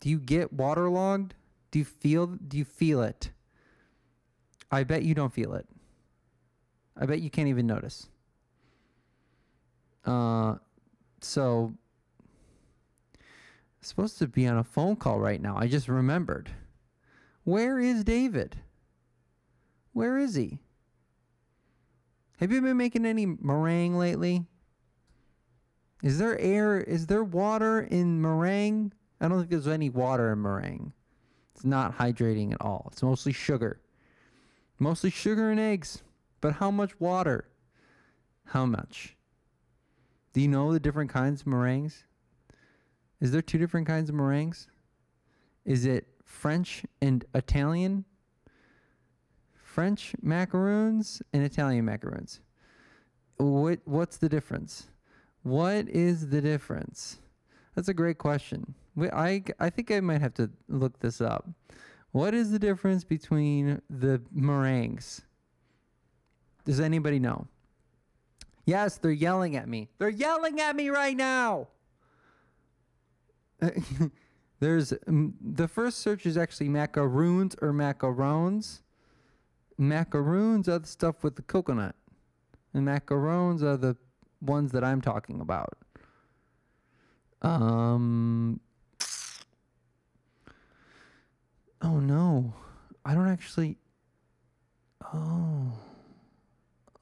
Do 0.00 0.08
you 0.08 0.18
get 0.18 0.52
waterlogged? 0.52 1.34
Do 1.70 1.78
you 1.78 1.84
feel 1.84 2.26
do 2.26 2.56
you 2.56 2.64
feel 2.64 3.02
it? 3.02 3.30
I 4.70 4.84
bet 4.84 5.02
you 5.02 5.14
don't 5.14 5.32
feel 5.32 5.54
it. 5.54 5.66
I 6.96 7.06
bet 7.06 7.20
you 7.20 7.30
can't 7.30 7.48
even 7.48 7.66
notice. 7.66 8.08
Uh 10.04 10.56
so 11.20 11.74
supposed 13.80 14.18
to 14.18 14.26
be 14.26 14.46
on 14.46 14.58
a 14.58 14.64
phone 14.64 14.96
call 14.96 15.18
right 15.18 15.40
now. 15.40 15.56
I 15.56 15.68
just 15.68 15.88
remembered. 15.88 16.50
Where 17.44 17.78
is 17.78 18.04
David? 18.04 18.56
Where 19.92 20.18
is 20.18 20.34
he? 20.34 20.58
Have 22.38 22.52
you 22.52 22.60
been 22.60 22.76
making 22.76 23.06
any 23.06 23.24
meringue 23.24 23.96
lately? 23.96 24.44
Is 26.02 26.18
there 26.18 26.38
air? 26.38 26.78
Is 26.78 27.06
there 27.06 27.24
water 27.24 27.80
in 27.80 28.20
meringue? 28.20 28.92
I 29.20 29.28
don't 29.28 29.38
think 29.38 29.50
there's 29.50 29.66
any 29.66 29.88
water 29.88 30.32
in 30.32 30.42
meringue. 30.42 30.92
It's 31.54 31.64
not 31.64 31.96
hydrating 31.96 32.52
at 32.52 32.60
all. 32.60 32.90
It's 32.92 33.02
mostly 33.02 33.32
sugar. 33.32 33.80
Mostly 34.78 35.10
sugar 35.10 35.50
and 35.50 35.58
eggs. 35.58 36.02
But 36.42 36.54
how 36.54 36.70
much 36.70 37.00
water? 37.00 37.48
How 38.44 38.66
much? 38.66 39.15
Do 40.36 40.42
you 40.42 40.48
know 40.48 40.70
the 40.70 40.78
different 40.78 41.08
kinds 41.08 41.40
of 41.40 41.46
meringues? 41.46 42.04
Is 43.22 43.32
there 43.32 43.40
two 43.40 43.56
different 43.56 43.86
kinds 43.86 44.10
of 44.10 44.14
meringues? 44.14 44.68
Is 45.64 45.86
it 45.86 46.08
French 46.26 46.84
and 47.00 47.24
Italian? 47.34 48.04
French 49.54 50.14
macaroons 50.20 51.22
and 51.32 51.42
Italian 51.42 51.86
macaroons. 51.86 52.40
What 53.38 53.78
what's 53.86 54.18
the 54.18 54.28
difference? 54.28 54.88
What 55.42 55.88
is 55.88 56.28
the 56.28 56.42
difference? 56.42 57.16
That's 57.74 57.88
a 57.88 57.94
great 57.94 58.18
question. 58.18 58.74
We, 58.94 59.08
I 59.08 59.42
I 59.58 59.70
think 59.70 59.90
I 59.90 60.00
might 60.00 60.20
have 60.20 60.34
to 60.34 60.50
look 60.68 60.98
this 60.98 61.22
up. 61.22 61.48
What 62.12 62.34
is 62.34 62.50
the 62.50 62.58
difference 62.58 63.04
between 63.04 63.80
the 63.88 64.20
meringues? 64.30 65.22
Does 66.66 66.78
anybody 66.78 67.20
know? 67.20 67.46
Yes, 68.66 68.98
they're 68.98 69.12
yelling 69.12 69.54
at 69.54 69.68
me. 69.68 69.88
They're 69.98 70.08
yelling 70.08 70.60
at 70.60 70.74
me 70.74 70.88
right 70.88 71.16
now. 71.16 71.68
There's 74.60 74.92
um, 75.06 75.34
the 75.40 75.68
first 75.68 75.98
search 75.98 76.26
is 76.26 76.36
actually 76.36 76.68
macaroons 76.68 77.54
or 77.62 77.72
macarons. 77.72 78.80
Macaroons 79.78 80.68
are 80.68 80.80
the 80.80 80.86
stuff 80.86 81.22
with 81.22 81.36
the 81.36 81.42
coconut, 81.42 81.94
and 82.74 82.86
macarons 82.86 83.62
are 83.62 83.76
the 83.76 83.96
ones 84.40 84.72
that 84.72 84.82
I'm 84.82 85.00
talking 85.00 85.40
about. 85.40 85.78
Um. 87.42 88.60
Oh 91.82 92.00
no, 92.00 92.52
I 93.04 93.14
don't 93.14 93.28
actually. 93.28 93.78
Oh. 95.14 95.72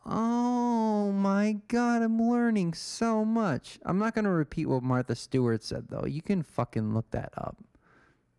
Oh 0.06 1.12
my 1.12 1.58
god, 1.68 2.02
I'm 2.02 2.20
learning 2.20 2.74
so 2.74 3.24
much. 3.24 3.78
I'm 3.84 3.98
not 3.98 4.14
going 4.14 4.26
to 4.26 4.30
repeat 4.30 4.66
what 4.66 4.82
Martha 4.82 5.14
Stewart 5.14 5.62
said 5.62 5.86
though. 5.88 6.04
You 6.04 6.20
can 6.20 6.42
fucking 6.42 6.92
look 6.92 7.10
that 7.12 7.32
up. 7.36 7.56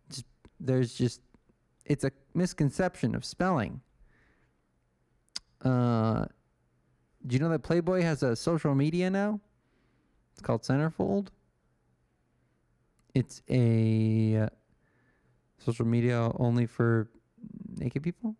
Just, 0.08 0.26
there's 0.60 0.94
just 0.94 1.20
it's 1.84 2.04
a 2.04 2.12
misconception 2.34 3.14
of 3.14 3.24
spelling. 3.24 3.80
Uh 5.64 6.26
do 7.26 7.34
you 7.34 7.40
know 7.40 7.48
that 7.48 7.62
Playboy 7.62 8.02
has 8.02 8.22
a 8.22 8.36
social 8.36 8.74
media 8.74 9.10
now? 9.10 9.40
It's 10.32 10.42
called 10.42 10.62
Centerfold. 10.62 11.28
It's 13.14 13.42
a 13.48 14.36
uh, 14.36 14.48
social 15.58 15.86
media 15.86 16.30
only 16.36 16.66
for 16.66 17.10
naked 17.78 18.02
people? 18.02 18.36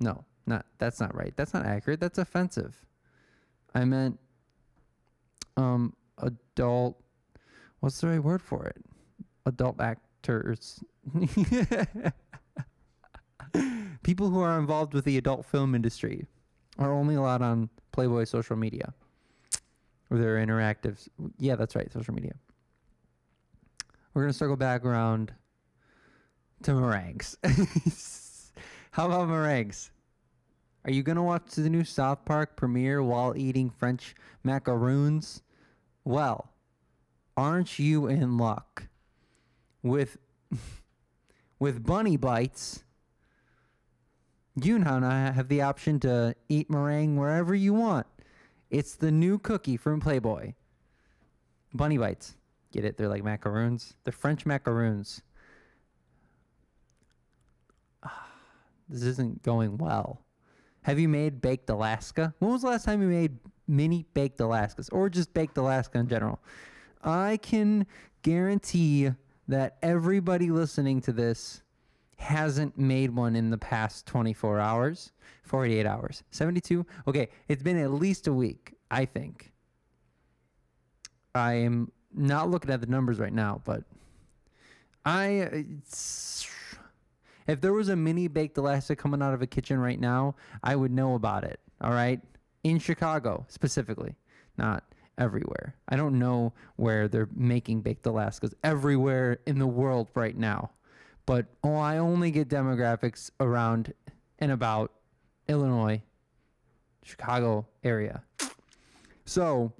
No. 0.00 0.24
Not 0.48 0.64
that's 0.78 0.98
not 0.98 1.14
right. 1.14 1.34
That's 1.36 1.52
not 1.52 1.66
accurate. 1.66 2.00
That's 2.00 2.16
offensive. 2.18 2.74
I 3.74 3.84
meant 3.84 4.18
um 5.58 5.92
adult 6.16 6.98
what's 7.80 8.00
the 8.00 8.08
right 8.08 8.24
word 8.24 8.40
for 8.40 8.64
it? 8.64 8.82
Adult 9.44 9.78
actors. 9.78 10.82
People 14.02 14.30
who 14.30 14.40
are 14.40 14.58
involved 14.58 14.94
with 14.94 15.04
the 15.04 15.18
adult 15.18 15.44
film 15.44 15.74
industry 15.74 16.24
are 16.78 16.94
only 16.94 17.14
allowed 17.14 17.42
on 17.42 17.68
Playboy 17.92 18.24
social 18.24 18.56
media. 18.56 18.94
Or 20.10 20.16
their 20.16 20.36
interactive 20.36 21.06
Yeah, 21.38 21.56
that's 21.56 21.76
right, 21.76 21.92
social 21.92 22.14
media. 22.14 22.32
We're 24.14 24.22
gonna 24.22 24.32
circle 24.32 24.56
back 24.56 24.86
around 24.86 25.34
to 26.62 26.72
meringues. 26.72 27.36
How 28.92 29.06
about 29.06 29.28
meringues? 29.28 29.90
Are 30.88 30.90
you 30.90 31.02
gonna 31.02 31.22
watch 31.22 31.50
the 31.50 31.68
new 31.68 31.84
South 31.84 32.24
Park 32.24 32.56
premiere 32.56 33.02
while 33.02 33.36
eating 33.36 33.68
French 33.68 34.14
macaroons? 34.42 35.42
Well, 36.02 36.54
aren't 37.36 37.78
you 37.78 38.06
in 38.06 38.38
luck? 38.38 38.84
With 39.82 40.16
with 41.58 41.84
bunny 41.84 42.16
bites, 42.16 42.84
you 44.56 44.78
now 44.78 45.00
have 45.00 45.48
the 45.48 45.60
option 45.60 46.00
to 46.00 46.34
eat 46.48 46.70
meringue 46.70 47.18
wherever 47.18 47.54
you 47.54 47.74
want. 47.74 48.06
It's 48.70 48.94
the 48.94 49.12
new 49.12 49.38
cookie 49.38 49.76
from 49.76 50.00
Playboy. 50.00 50.54
Bunny 51.74 51.98
bites. 51.98 52.34
Get 52.72 52.86
it? 52.86 52.96
They're 52.96 53.10
like 53.10 53.24
macaroons. 53.24 53.92
They're 54.04 54.12
French 54.12 54.46
macaroons. 54.46 55.20
This 58.88 59.02
isn't 59.02 59.42
going 59.42 59.76
well. 59.76 60.24
Have 60.82 60.98
you 60.98 61.08
made 61.08 61.40
baked 61.40 61.68
Alaska? 61.70 62.34
When 62.38 62.52
was 62.52 62.62
the 62.62 62.68
last 62.68 62.84
time 62.84 63.02
you 63.02 63.08
made 63.08 63.38
mini 63.66 64.06
baked 64.14 64.38
Alaskas 64.38 64.88
or 64.92 65.08
just 65.08 65.34
baked 65.34 65.56
Alaska 65.58 65.98
in 65.98 66.08
general? 66.08 66.40
I 67.02 67.38
can 67.38 67.86
guarantee 68.22 69.10
that 69.48 69.76
everybody 69.82 70.50
listening 70.50 71.00
to 71.02 71.12
this 71.12 71.62
hasn't 72.16 72.76
made 72.76 73.14
one 73.14 73.36
in 73.36 73.50
the 73.50 73.58
past 73.58 74.06
24 74.06 74.58
hours, 74.58 75.12
48 75.44 75.86
hours, 75.86 76.22
72. 76.30 76.84
Okay, 77.06 77.28
it's 77.48 77.62
been 77.62 77.78
at 77.78 77.92
least 77.92 78.26
a 78.26 78.32
week, 78.32 78.74
I 78.90 79.04
think. 79.04 79.52
I 81.34 81.54
am 81.54 81.92
not 82.12 82.50
looking 82.50 82.70
at 82.70 82.80
the 82.80 82.86
numbers 82.86 83.20
right 83.20 83.32
now, 83.32 83.62
but 83.64 83.84
I 85.04 85.64
if 87.48 87.62
there 87.62 87.72
was 87.72 87.88
a 87.88 87.96
mini 87.96 88.28
baked 88.28 88.58
Alaska 88.58 88.94
coming 88.94 89.22
out 89.22 89.34
of 89.34 89.42
a 89.42 89.46
kitchen 89.46 89.80
right 89.80 89.98
now, 89.98 90.36
I 90.62 90.76
would 90.76 90.92
know 90.92 91.14
about 91.14 91.44
it. 91.44 91.58
All 91.80 91.90
right. 91.90 92.20
In 92.62 92.78
Chicago 92.78 93.46
specifically, 93.48 94.14
not 94.58 94.84
everywhere. 95.16 95.74
I 95.88 95.96
don't 95.96 96.18
know 96.18 96.52
where 96.76 97.08
they're 97.08 97.28
making 97.34 97.80
baked 97.80 98.04
Alaskas 98.04 98.52
everywhere 98.62 99.38
in 99.46 99.58
the 99.58 99.66
world 99.66 100.08
right 100.14 100.36
now. 100.36 100.70
But 101.24 101.46
oh, 101.64 101.76
I 101.76 101.98
only 101.98 102.30
get 102.30 102.48
demographics 102.48 103.30
around 103.40 103.92
and 104.38 104.52
about 104.52 104.92
Illinois, 105.48 106.02
Chicago 107.02 107.66
area. 107.82 108.22
So, 109.24 109.72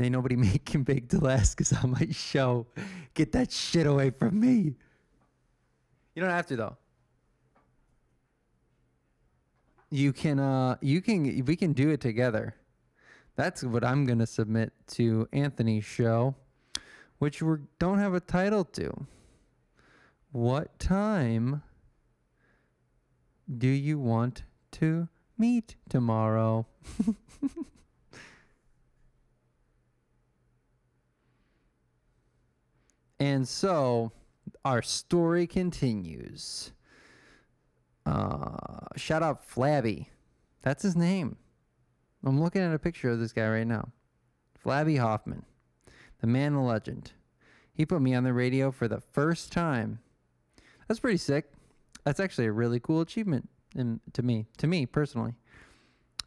ain't 0.00 0.12
nobody 0.12 0.36
making 0.52 0.84
baked 0.84 1.12
Alaskas 1.12 1.82
on 1.82 1.92
my 1.92 2.08
show. 2.10 2.66
Get 3.14 3.32
that 3.32 3.50
shit 3.50 3.86
away 3.86 4.10
from 4.10 4.38
me. 4.40 4.74
You 6.14 6.22
don't 6.22 6.30
have 6.30 6.46
to 6.46 6.56
though. 6.56 6.76
You 9.90 10.12
can 10.12 10.38
uh 10.38 10.76
you 10.80 11.00
can 11.00 11.44
we 11.44 11.56
can 11.56 11.72
do 11.72 11.90
it 11.90 12.00
together. 12.00 12.54
That's 13.36 13.62
what 13.64 13.84
I'm 13.84 14.04
gonna 14.04 14.26
submit 14.26 14.72
to 14.92 15.28
Anthony's 15.32 15.84
show, 15.84 16.34
which 17.18 17.42
we 17.42 17.56
don't 17.78 17.98
have 17.98 18.14
a 18.14 18.20
title 18.20 18.64
to. 18.64 19.06
What 20.32 20.78
time 20.78 21.62
do 23.58 23.68
you 23.68 23.98
want 23.98 24.44
to 24.72 25.08
meet 25.36 25.76
tomorrow? 25.88 26.66
and 33.20 33.46
so 33.46 34.12
our 34.64 34.82
story 34.82 35.46
continues. 35.46 36.72
Uh, 38.06 38.86
shout 38.96 39.22
out 39.22 39.44
Flabby. 39.44 40.10
That's 40.62 40.82
his 40.82 40.96
name. 40.96 41.36
I'm 42.24 42.40
looking 42.40 42.62
at 42.62 42.72
a 42.72 42.78
picture 42.78 43.10
of 43.10 43.18
this 43.18 43.32
guy 43.32 43.48
right 43.48 43.66
now. 43.66 43.88
Flabby 44.56 44.96
Hoffman, 44.96 45.44
the 46.20 46.26
man, 46.26 46.54
the 46.54 46.60
legend. 46.60 47.12
He 47.72 47.84
put 47.84 48.00
me 48.00 48.14
on 48.14 48.22
the 48.22 48.32
radio 48.32 48.70
for 48.70 48.86
the 48.86 49.00
first 49.00 49.50
time. 49.50 49.98
That's 50.86 51.00
pretty 51.00 51.16
sick. 51.16 51.50
That's 52.04 52.20
actually 52.20 52.46
a 52.46 52.52
really 52.52 52.78
cool 52.78 53.00
achievement 53.00 53.48
in, 53.74 54.00
to 54.12 54.22
me, 54.22 54.46
to 54.58 54.66
me 54.66 54.86
personally. 54.86 55.34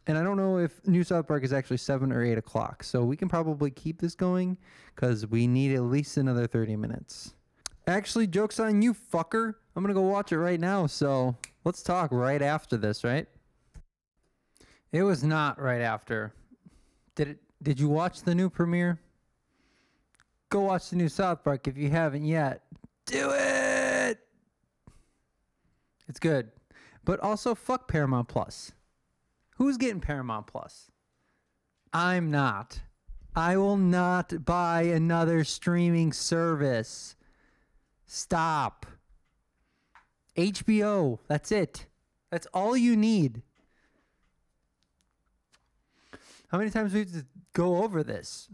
And 0.06 0.18
I 0.18 0.22
don't 0.22 0.36
know 0.36 0.58
if 0.58 0.86
New 0.86 1.02
South 1.02 1.26
Park 1.26 1.44
is 1.44 1.52
actually 1.52 1.78
seven 1.78 2.12
or 2.12 2.22
eight 2.22 2.38
o'clock, 2.38 2.84
so 2.84 3.04
we 3.04 3.16
can 3.16 3.28
probably 3.28 3.70
keep 3.70 4.00
this 4.00 4.14
going 4.14 4.56
because 4.94 5.26
we 5.26 5.46
need 5.46 5.74
at 5.74 5.82
least 5.82 6.16
another 6.16 6.46
30 6.46 6.76
minutes. 6.76 7.34
Actually, 7.86 8.26
joke's 8.26 8.58
on 8.58 8.82
you, 8.82 8.94
fucker. 8.94 9.54
I'm 9.74 9.82
gonna 9.82 9.94
go 9.94 10.02
watch 10.02 10.32
it 10.32 10.38
right 10.38 10.58
now, 10.58 10.86
so 10.86 11.36
let's 11.64 11.82
talk 11.82 12.10
right 12.10 12.42
after 12.42 12.76
this, 12.76 13.04
right? 13.04 13.28
It 14.92 15.02
was 15.02 15.22
not 15.22 15.60
right 15.60 15.82
after. 15.82 16.32
Did 17.14 17.28
it 17.28 17.38
did 17.62 17.80
you 17.80 17.88
watch 17.88 18.22
the 18.22 18.34
new 18.34 18.50
premiere? 18.50 19.00
Go 20.50 20.60
watch 20.60 20.90
the 20.90 20.96
new 20.96 21.08
South 21.08 21.42
Park 21.42 21.66
if 21.66 21.76
you 21.76 21.90
haven't 21.90 22.24
yet. 22.24 22.62
Do 23.06 23.30
it. 23.32 24.18
It's 26.08 26.20
good. 26.20 26.50
But 27.04 27.20
also 27.20 27.54
fuck 27.54 27.88
Paramount 27.88 28.28
Plus. 28.28 28.72
Who's 29.56 29.76
getting 29.76 30.00
Paramount 30.00 30.46
Plus? 30.46 30.90
I'm 31.92 32.30
not. 32.30 32.80
I 33.34 33.56
will 33.56 33.76
not 33.76 34.44
buy 34.44 34.82
another 34.82 35.44
streaming 35.44 36.12
service. 36.12 37.16
Stop. 38.06 38.86
HBO, 40.36 41.18
that's 41.28 41.50
it. 41.50 41.86
That's 42.30 42.46
all 42.54 42.76
you 42.76 42.96
need. 42.96 43.42
How 46.48 46.58
many 46.58 46.70
times 46.70 46.92
do 46.92 46.98
we 46.98 47.04
have 47.04 47.12
to 47.12 47.26
go 47.52 47.82
over 47.82 48.02
this? 48.02 48.48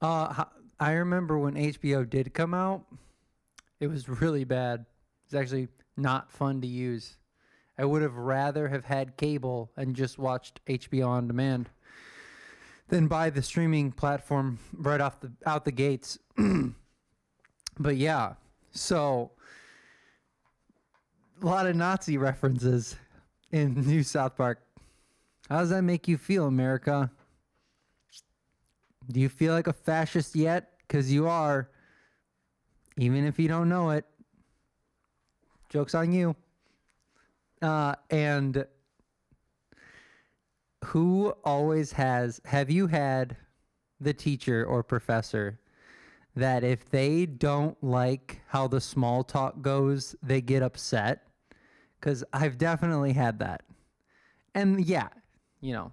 Uh, 0.00 0.44
I 0.78 0.92
remember 0.92 1.38
when 1.38 1.54
HBO 1.54 2.08
did 2.08 2.34
come 2.34 2.52
out, 2.52 2.84
it 3.80 3.86
was 3.86 4.08
really 4.08 4.44
bad. 4.44 4.86
It's 5.24 5.34
actually 5.34 5.68
not 5.96 6.30
fun 6.30 6.60
to 6.60 6.66
use. 6.66 7.16
I 7.78 7.84
would 7.84 8.02
have 8.02 8.16
rather 8.16 8.68
have 8.68 8.84
had 8.86 9.16
cable 9.16 9.70
and 9.76 9.94
just 9.94 10.18
watched 10.18 10.64
HBO 10.66 11.08
on 11.08 11.28
demand 11.28 11.68
than 12.88 13.06
buy 13.08 13.30
the 13.30 13.42
streaming 13.42 13.92
platform 13.92 14.58
right 14.72 15.00
off 15.00 15.20
the 15.20 15.32
out 15.44 15.64
the 15.64 15.72
gates. 15.72 16.18
but 17.78 17.96
yeah, 17.96 18.34
so 18.72 19.30
a 21.42 21.46
lot 21.46 21.66
of 21.66 21.76
Nazi 21.76 22.18
references 22.18 22.96
in 23.52 23.74
New 23.86 24.02
South 24.02 24.36
Park. 24.36 24.60
How 25.48 25.60
does 25.60 25.70
that 25.70 25.82
make 25.82 26.08
you 26.08 26.16
feel, 26.16 26.46
America? 26.46 27.10
Do 29.10 29.20
you 29.20 29.28
feel 29.28 29.52
like 29.52 29.68
a 29.68 29.72
fascist 29.72 30.34
yet? 30.34 30.72
Because 30.86 31.12
you 31.12 31.28
are, 31.28 31.68
even 32.96 33.24
if 33.24 33.38
you 33.38 33.48
don't 33.48 33.68
know 33.68 33.90
it. 33.90 34.04
Joke's 35.68 35.94
on 35.94 36.12
you. 36.12 36.34
Uh, 37.62 37.94
and 38.10 38.66
who 40.84 41.34
always 41.44 41.92
has, 41.92 42.40
have 42.44 42.70
you 42.70 42.86
had 42.86 43.36
the 44.00 44.12
teacher 44.12 44.64
or 44.64 44.82
professor 44.82 45.58
that 46.36 46.62
if 46.62 46.88
they 46.90 47.24
don't 47.24 47.82
like 47.82 48.40
how 48.48 48.68
the 48.68 48.80
small 48.80 49.24
talk 49.24 49.62
goes, 49.62 50.14
they 50.22 50.40
get 50.40 50.62
upset? 50.62 51.26
Because 51.98 52.22
I've 52.32 52.58
definitely 52.58 53.14
had 53.14 53.38
that. 53.38 53.62
And 54.54 54.84
yeah, 54.84 55.08
you 55.60 55.72
know, 55.72 55.92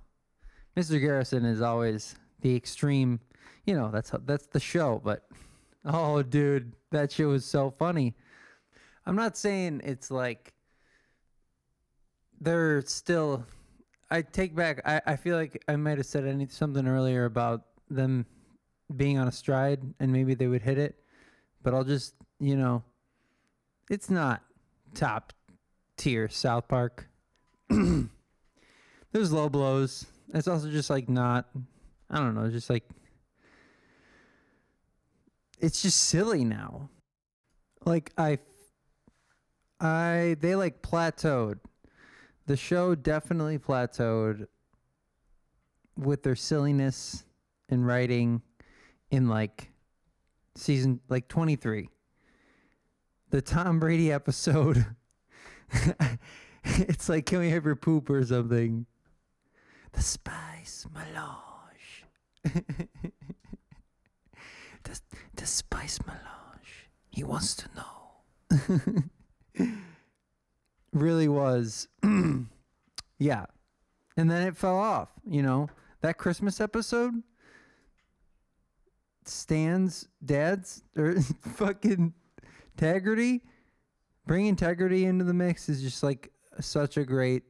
Mr. 0.77 0.99
Garrison 0.99 1.45
is 1.45 1.62
always 1.62 2.15
the 2.41 2.56
extreme. 2.56 3.21
You 3.65 3.75
know, 3.75 3.89
that's 3.89 4.12
that's 4.25 4.47
the 4.47 4.60
show. 4.60 5.01
But 5.03 5.25
oh, 5.86 6.21
dude, 6.21 6.73
that 6.91 7.12
show 7.12 7.29
was 7.29 7.45
so 7.45 7.71
funny. 7.71 8.13
I'm 9.06 9.15
not 9.15 9.38
saying 9.38 9.82
it's 9.84 10.12
like 10.12 10.53
they're 12.39 12.82
still. 12.82 13.45
I 14.12 14.21
take 14.21 14.56
back. 14.56 14.82
I, 14.86 15.01
I 15.08 15.15
feel 15.15 15.38
like 15.38 15.63
I 15.67 15.77
might 15.77 15.97
have 15.97 16.06
said 16.06 16.25
any, 16.25 16.47
something 16.47 16.86
earlier 16.86 17.25
about 17.25 17.63
them 17.89 18.25
being 18.95 19.17
on 19.17 19.27
a 19.27 19.32
stride 19.32 19.82
and 19.99 20.12
maybe 20.12 20.34
they 20.34 20.47
would 20.47 20.62
hit 20.62 20.77
it, 20.77 20.95
but 21.62 21.73
I'll 21.73 21.84
just 21.84 22.15
you 22.39 22.58
know, 22.58 22.84
it's 23.89 24.10
not 24.10 24.41
top 24.93 25.34
tier 25.97 26.27
South 26.29 26.67
Park. 26.67 27.08
There's 27.69 29.32
low 29.32 29.49
blows. 29.49 30.06
It's 30.34 30.47
also 30.47 30.69
just 30.69 30.89
like 30.89 31.08
not. 31.10 31.47
I 32.10 32.17
don't 32.17 32.36
know. 32.36 32.49
Just 32.49 32.69
like 32.69 32.84
it's 35.60 35.82
just 35.82 35.99
silly 36.01 36.43
now. 36.43 36.89
Like 37.86 38.12
I, 38.17 38.39
I 39.79 40.36
they 40.41 40.56
like 40.56 40.82
plateaued. 40.82 41.60
The 42.45 42.58
show 42.58 42.95
definitely 42.95 43.58
plateaued 43.58 44.47
with 45.97 46.23
their 46.23 46.36
silliness 46.36 47.23
in 47.69 47.86
writing 47.86 48.41
in 49.13 49.30
like 49.30 49.69
season 50.56 50.99
like 51.08 51.28
23. 51.28 51.88
The 53.30 53.41
Tom 53.43 53.80
Brady 53.80 54.12
episode 54.12 54.88
it's 56.63 57.10
like 57.10 57.28
can 57.28 57.39
we 57.39 57.52
have 57.52 57.63
your 57.63 57.76
poop 57.76 58.10
or 58.10 58.26
something? 58.26 58.88
The 59.91 60.02
spice 60.02 60.88
melange. 60.91 62.08
the, 64.84 64.99
the 65.36 65.45
spice 65.45 65.99
melange. 66.08 66.89
He 67.12 67.23
wants 67.23 67.56
to 67.58 67.67
know. 67.76 69.04
really 70.91 71.28
was. 71.28 71.88
yeah. 73.19 73.45
And 74.17 74.32
then 74.32 74.47
it 74.47 74.58
fell 74.58 74.78
off, 74.78 75.10
you 75.23 75.43
know. 75.43 75.69
That 76.02 76.17
Christmas 76.17 76.60
episode 76.60 77.21
Stan's 79.27 80.07
dad's 80.23 80.83
or 80.97 81.19
fucking 81.55 82.13
integrity 82.77 83.41
bring 84.25 84.45
integrity 84.45 85.05
into 85.05 85.23
the 85.23 85.33
mix 85.33 85.69
is 85.69 85.81
just 85.81 86.03
like 86.03 86.31
such 86.59 86.97
a 86.97 87.03
great 87.03 87.43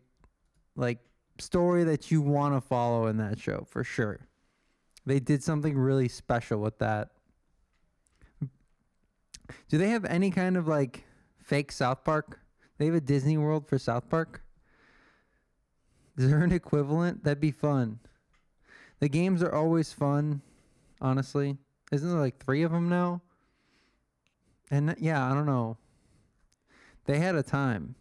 like 0.75 0.99
story 1.39 1.83
that 1.83 2.11
you 2.11 2.21
want 2.21 2.55
to 2.55 2.61
follow 2.61 3.07
in 3.07 3.17
that 3.17 3.39
show 3.39 3.65
for 3.69 3.83
sure. 3.83 4.27
They 5.05 5.19
did 5.19 5.43
something 5.43 5.77
really 5.77 6.07
special 6.07 6.59
with 6.59 6.79
that. 6.79 7.09
Do 9.69 9.77
they 9.77 9.89
have 9.89 10.05
any 10.05 10.31
kind 10.31 10.55
of 10.55 10.67
like 10.67 11.03
fake 11.43 11.71
South 11.71 12.03
Park? 12.03 12.39
They 12.77 12.85
have 12.85 12.95
a 12.95 13.01
Disney 13.01 13.37
World 13.37 13.67
for 13.67 13.77
South 13.77 14.09
Park? 14.09 14.41
Is 16.17 16.29
there 16.29 16.43
an 16.43 16.51
equivalent? 16.51 17.23
That'd 17.23 17.41
be 17.41 17.51
fun. 17.51 17.99
The 18.99 19.09
games 19.09 19.43
are 19.43 19.53
always 19.53 19.91
fun, 19.91 20.41
honestly. 21.03 21.57
Isn't 21.91 22.09
there 22.09 22.19
like 22.19 22.43
three 22.43 22.63
of 22.63 22.71
them 22.71 22.89
now? 22.89 23.21
And 24.71 24.91
uh, 24.91 24.95
yeah, 24.97 25.29
I 25.29 25.35
don't 25.35 25.45
know. 25.45 25.77
They 27.05 27.19
had 27.19 27.35
a 27.35 27.43
time. 27.43 27.95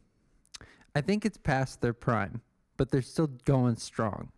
I 0.94 1.00
think 1.00 1.26
it's 1.26 1.36
past 1.36 1.80
their 1.80 1.92
prime, 1.92 2.40
but 2.76 2.90
they're 2.90 3.02
still 3.02 3.26
going 3.44 3.76
strong. 3.76 4.30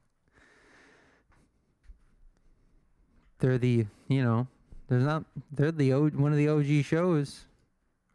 They're 3.38 3.58
the, 3.58 3.86
you 4.08 4.24
know, 4.24 4.46
they're 4.88 4.98
not 4.98 5.24
they're 5.52 5.72
the 5.72 5.92
one 5.92 6.32
of 6.32 6.38
the 6.38 6.48
OG 6.48 6.84
shows 6.84 7.44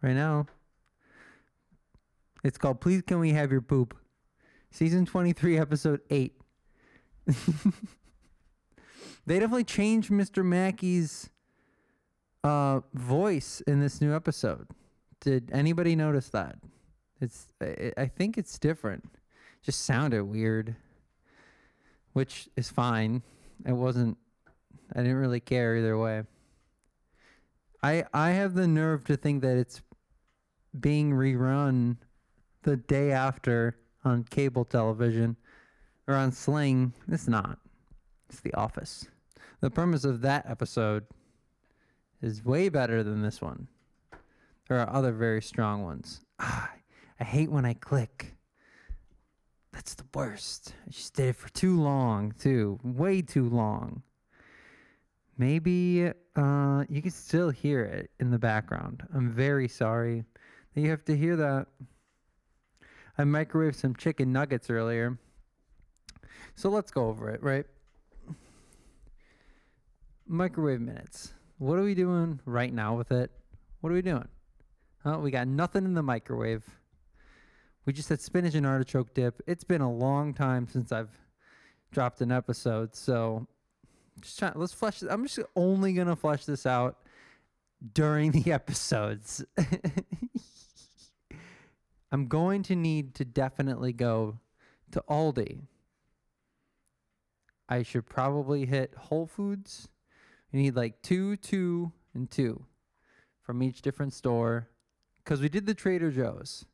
right 0.01 0.15
now. 0.15 0.47
It's 2.43 2.57
called 2.57 2.81
Please 2.81 3.01
Can 3.01 3.19
We 3.19 3.31
Have 3.31 3.51
Your 3.51 3.61
Poop? 3.61 3.95
Season 4.71 5.05
23 5.05 5.59
episode 5.59 6.01
8. 6.09 6.33
they 9.29 9.37
definitely 9.37 9.63
changed 9.63 10.09
Mr. 10.09 10.43
Mackey's 10.43 11.29
uh 12.43 12.79
voice 12.95 13.61
in 13.67 13.79
this 13.79 14.01
new 14.01 14.15
episode. 14.15 14.67
Did 15.19 15.51
anybody 15.53 15.95
notice 15.95 16.29
that? 16.29 16.55
It's 17.21 17.47
I, 17.61 18.07
think 18.07 18.39
it's 18.39 18.57
different. 18.57 19.07
just 19.61 19.85
sounded 19.85 20.23
weird, 20.23 20.75
which 22.13 22.49
is 22.55 22.71
fine. 22.71 23.21
It 23.67 23.73
wasn't. 23.73 24.17
I 24.95 25.01
didn't 25.01 25.17
really 25.17 25.41
care 25.41 25.77
either 25.77 25.95
way. 25.95 26.23
I 27.83 28.05
I 28.11 28.31
have 28.31 28.55
the 28.55 28.67
nerve 28.67 29.03
to 29.05 29.15
think 29.15 29.43
that 29.43 29.57
it's 29.57 29.83
being 30.79 31.11
rerun 31.11 31.97
the 32.63 32.77
day 32.77 33.11
after 33.11 33.77
on 34.03 34.23
cable 34.23 34.65
television 34.65 35.37
or 36.07 36.15
on 36.15 36.31
Sling. 36.31 36.93
It's 37.07 37.27
not. 37.27 37.59
It's 38.27 38.39
The 38.39 38.55
Office. 38.55 39.05
The 39.61 39.69
premise 39.69 40.05
of 40.05 40.21
that 40.21 40.49
episode 40.49 41.05
is 42.21 42.45
way 42.45 42.69
better 42.69 43.03
than 43.03 43.21
this 43.21 43.41
one. 43.41 43.67
There 44.67 44.79
are 44.79 44.89
other 44.89 45.11
very 45.11 45.41
strong 45.41 45.83
ones. 45.83 46.21
Ah, 46.39 46.71
I 47.19 47.23
hate 47.25 47.51
when 47.51 47.65
I 47.65 47.73
click. 47.73 48.35
That's 49.73 49.95
the 49.95 50.05
worst. 50.13 50.73
I 50.87 50.91
just 50.91 51.13
did 51.13 51.29
it 51.29 51.35
for 51.35 51.49
too 51.49 51.81
long, 51.81 52.33
too. 52.39 52.79
Way 52.83 53.21
too 53.21 53.49
long. 53.49 54.03
Maybe 55.37 56.09
uh, 56.35 56.83
you 56.89 57.01
can 57.01 57.11
still 57.11 57.49
hear 57.49 57.83
it 57.83 58.11
in 58.19 58.31
the 58.31 58.39
background. 58.39 59.03
I'm 59.13 59.29
very 59.29 59.67
sorry 59.67 60.23
that 60.73 60.81
you 60.81 60.89
have 60.89 61.03
to 61.05 61.17
hear 61.17 61.35
that. 61.35 61.67
I 63.17 63.23
microwaved 63.23 63.75
some 63.75 63.95
chicken 63.95 64.31
nuggets 64.31 64.69
earlier. 64.69 65.17
So 66.55 66.69
let's 66.69 66.91
go 66.91 67.07
over 67.07 67.29
it, 67.29 67.43
right? 67.43 67.65
Microwave 70.31 70.79
minutes. 70.79 71.33
What 71.57 71.79
are 71.79 71.83
we 71.83 71.95
doing 71.95 72.39
right 72.45 72.71
now 72.71 72.95
with 72.95 73.11
it? 73.11 73.31
What 73.81 73.89
are 73.89 73.95
we 73.95 74.03
doing? 74.03 74.27
Oh, 75.03 75.17
we 75.17 75.31
got 75.31 75.47
nothing 75.47 75.85
in 75.85 75.95
the 75.95 76.03
microwave. 76.03 76.63
We 77.87 77.93
just 77.93 78.09
had 78.09 78.21
spinach 78.21 78.53
and 78.53 78.63
artichoke 78.63 79.15
dip. 79.15 79.41
It's 79.47 79.63
been 79.63 79.81
a 79.81 79.91
long 79.91 80.35
time 80.35 80.67
since 80.67 80.91
I've 80.91 81.09
dropped 81.91 82.21
an 82.21 82.31
episode, 82.31 82.95
so 82.95 83.47
just 84.21 84.37
trying. 84.37 84.53
Let's 84.55 84.71
flesh. 84.71 85.01
I'm 85.01 85.25
just 85.25 85.39
only 85.55 85.93
gonna 85.93 86.15
flesh 86.15 86.45
this 86.45 86.67
out 86.67 86.97
during 87.93 88.29
the 88.29 88.51
episodes. 88.51 89.43
I'm 92.11 92.27
going 92.27 92.61
to 92.63 92.75
need 92.75 93.15
to 93.15 93.25
definitely 93.25 93.93
go 93.93 94.37
to 94.91 95.03
Aldi. 95.09 95.61
I 97.67 97.81
should 97.81 98.05
probably 98.05 98.67
hit 98.67 98.93
Whole 98.95 99.25
Foods. 99.25 99.87
You 100.51 100.61
need 100.61 100.75
like 100.75 101.01
two, 101.01 101.35
two, 101.37 101.91
and 102.13 102.29
two 102.29 102.65
from 103.41 103.61
each 103.61 103.81
different 103.81 104.13
store. 104.13 104.69
Because 105.23 105.41
we 105.41 105.49
did 105.49 105.65
the 105.65 105.73
Trader 105.73 106.11
Joe's. 106.11 106.65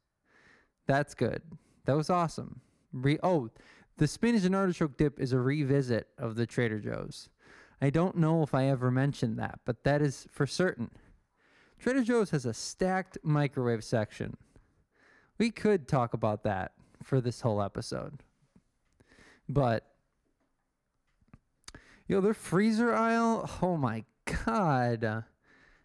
That's 0.87 1.13
good. 1.13 1.41
That 1.85 1.97
was 1.97 2.09
awesome. 2.09 2.61
Re- 2.93 3.19
oh, 3.21 3.49
the 3.97 4.07
spinach 4.07 4.43
and 4.43 4.55
artichoke 4.55 4.97
dip 4.97 5.19
is 5.19 5.33
a 5.33 5.39
revisit 5.39 6.07
of 6.17 6.35
the 6.35 6.45
Trader 6.45 6.79
Joe's. 6.79 7.29
I 7.81 7.89
don't 7.89 8.17
know 8.17 8.43
if 8.43 8.53
I 8.53 8.65
ever 8.65 8.91
mentioned 8.91 9.37
that, 9.39 9.59
but 9.65 9.83
that 9.83 10.01
is 10.01 10.27
for 10.31 10.47
certain. 10.47 10.91
Trader 11.79 12.03
Joe's 12.03 12.29
has 12.29 12.45
a 12.45 12.53
stacked 12.53 13.17
microwave 13.23 13.83
section. 13.83 14.37
We 15.37 15.51
could 15.51 15.87
talk 15.87 16.13
about 16.13 16.43
that 16.43 16.71
for 17.03 17.19
this 17.19 17.41
whole 17.41 17.61
episode. 17.61 18.23
But 19.49 19.85
yo, 22.07 22.21
their 22.21 22.33
freezer 22.33 22.93
aisle, 22.93 23.49
oh 23.61 23.77
my 23.77 24.03
god. 24.45 25.25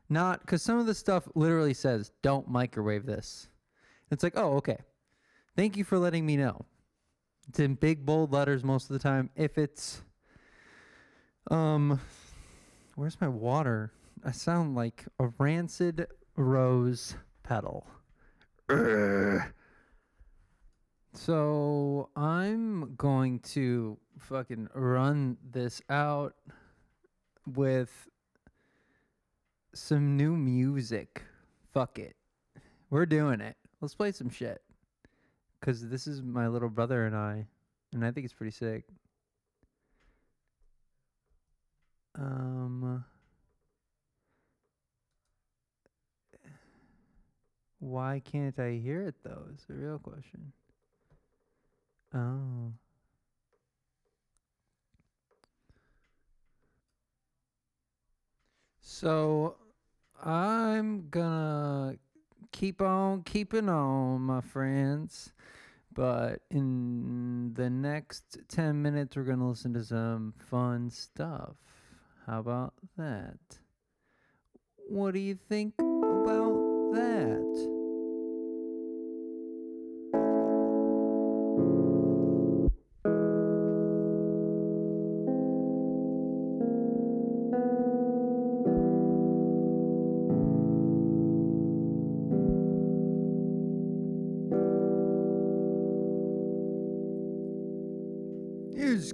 Not 0.08 0.46
cuz 0.46 0.62
some 0.62 0.78
of 0.78 0.86
the 0.86 0.94
stuff 0.94 1.28
literally 1.34 1.74
says 1.74 2.12
don't 2.22 2.48
microwave 2.48 3.06
this. 3.06 3.48
It's 4.10 4.22
like, 4.24 4.36
"Oh, 4.36 4.56
okay. 4.56 4.78
Thank 5.56 5.76
you 5.76 5.84
for 5.84 5.98
letting 5.98 6.26
me 6.26 6.36
know." 6.36 6.64
It's 7.48 7.60
in 7.60 7.74
big 7.74 8.04
bold 8.04 8.32
letters 8.32 8.64
most 8.64 8.90
of 8.90 8.94
the 8.94 8.98
time. 8.98 9.30
If 9.36 9.56
it's 9.58 10.02
um 11.50 12.00
where's 12.96 13.20
my 13.20 13.28
water? 13.28 13.92
I 14.24 14.32
sound 14.32 14.74
like 14.74 15.06
a 15.18 15.28
rancid 15.38 16.06
rose 16.36 17.14
petal. 17.42 17.86
So 21.12 22.08
I'm 22.14 22.94
going 22.96 23.40
to 23.40 23.98
fucking 24.18 24.68
run 24.74 25.36
this 25.50 25.82
out 25.90 26.34
with 27.46 28.08
some 29.74 30.16
new 30.16 30.36
music. 30.36 31.22
Fuck 31.72 31.98
it. 31.98 32.16
We're 32.90 33.06
doing 33.06 33.40
it. 33.40 33.56
Let's 33.80 33.94
play 33.94 34.12
some 34.12 34.30
shit. 34.30 34.62
Cause 35.60 35.86
this 35.88 36.06
is 36.06 36.22
my 36.22 36.48
little 36.48 36.70
brother 36.70 37.04
and 37.04 37.14
I, 37.14 37.46
and 37.92 38.04
I 38.04 38.10
think 38.12 38.24
it's 38.24 38.32
pretty 38.32 38.52
sick. 38.52 38.84
Um 42.18 43.04
Why 47.80 48.20
can't 48.24 48.58
I 48.58 48.72
hear 48.72 49.02
it 49.02 49.16
though? 49.24 49.44
Is 49.54 49.64
the 49.66 49.74
real 49.74 49.98
question. 49.98 50.52
Oh. 52.14 52.72
So 58.80 59.56
I'm 60.22 61.08
gonna 61.08 61.96
keep 62.52 62.82
on 62.82 63.22
keeping 63.22 63.68
on, 63.68 64.22
my 64.22 64.40
friends. 64.40 65.32
But 65.92 66.42
in 66.50 67.54
the 67.54 67.70
next 67.70 68.38
10 68.48 68.82
minutes, 68.82 69.16
we're 69.16 69.24
gonna 69.24 69.48
listen 69.48 69.72
to 69.74 69.84
some 69.84 70.34
fun 70.36 70.90
stuff. 70.90 71.56
How 72.26 72.40
about 72.40 72.74
that? 72.96 73.38
What 74.88 75.14
do 75.14 75.20
you 75.20 75.34
think 75.34 75.74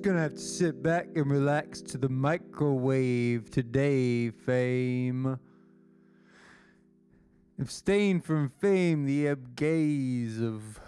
gonna 0.07 0.21
have 0.21 0.35
to 0.35 0.39
sit 0.39 0.85
back 0.85 1.09
and 1.17 1.29
relax 1.29 1.81
to 1.83 1.99
the 1.99 2.09
microwave 2.09 3.51
today, 3.51 4.31
fame. 4.31 5.37
Abstain 7.61 8.21
from 8.21 8.53
fame, 8.61 9.05
the 9.05 9.27
ebb 9.27 9.57
gaze 9.57 10.41
of 10.41 10.79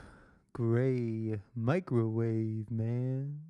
gray 0.52 1.40
microwave, 1.56 2.70
man. 2.70 3.40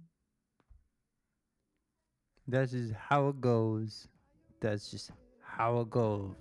That's 2.46 2.72
just 2.72 2.94
how 2.94 3.28
it 3.28 3.38
goes. 3.42 4.08
That's 4.62 4.90
just 4.90 5.10
how 5.42 5.80
it 5.80 5.90
goes. 5.90 6.34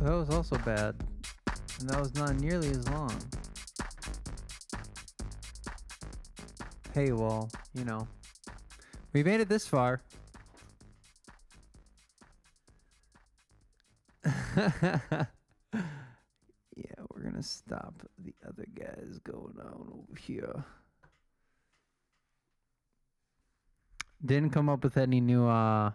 That 0.00 0.12
was 0.12 0.30
also 0.30 0.56
bad. 0.56 0.94
And 1.78 1.90
that 1.90 2.00
was 2.00 2.14
not 2.14 2.34
nearly 2.36 2.70
as 2.70 2.88
long. 2.88 3.12
Hey, 6.94 7.12
well, 7.12 7.50
you 7.74 7.84
know, 7.84 8.08
we 9.12 9.22
made 9.22 9.40
it 9.40 9.50
this 9.50 9.66
far. 9.66 10.00
yeah, 14.24 15.26
we're 17.10 17.22
gonna 17.22 17.42
stop 17.42 18.02
the 18.18 18.34
other 18.48 18.64
guys 18.74 19.18
going 19.22 19.58
on 19.60 19.92
over 19.92 20.18
here. 20.18 20.64
Didn't 24.24 24.50
come 24.50 24.70
up 24.70 24.82
with 24.82 24.96
any 24.96 25.20
new 25.20 25.46
uh 25.46 25.92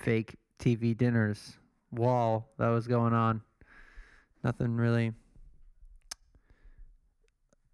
fake 0.00 0.34
TV 0.58 0.96
dinners 0.96 1.58
wall 1.90 2.50
that 2.58 2.68
was 2.68 2.86
going 2.86 3.12
on. 3.12 3.42
Nothing 4.44 4.76
really. 4.76 5.12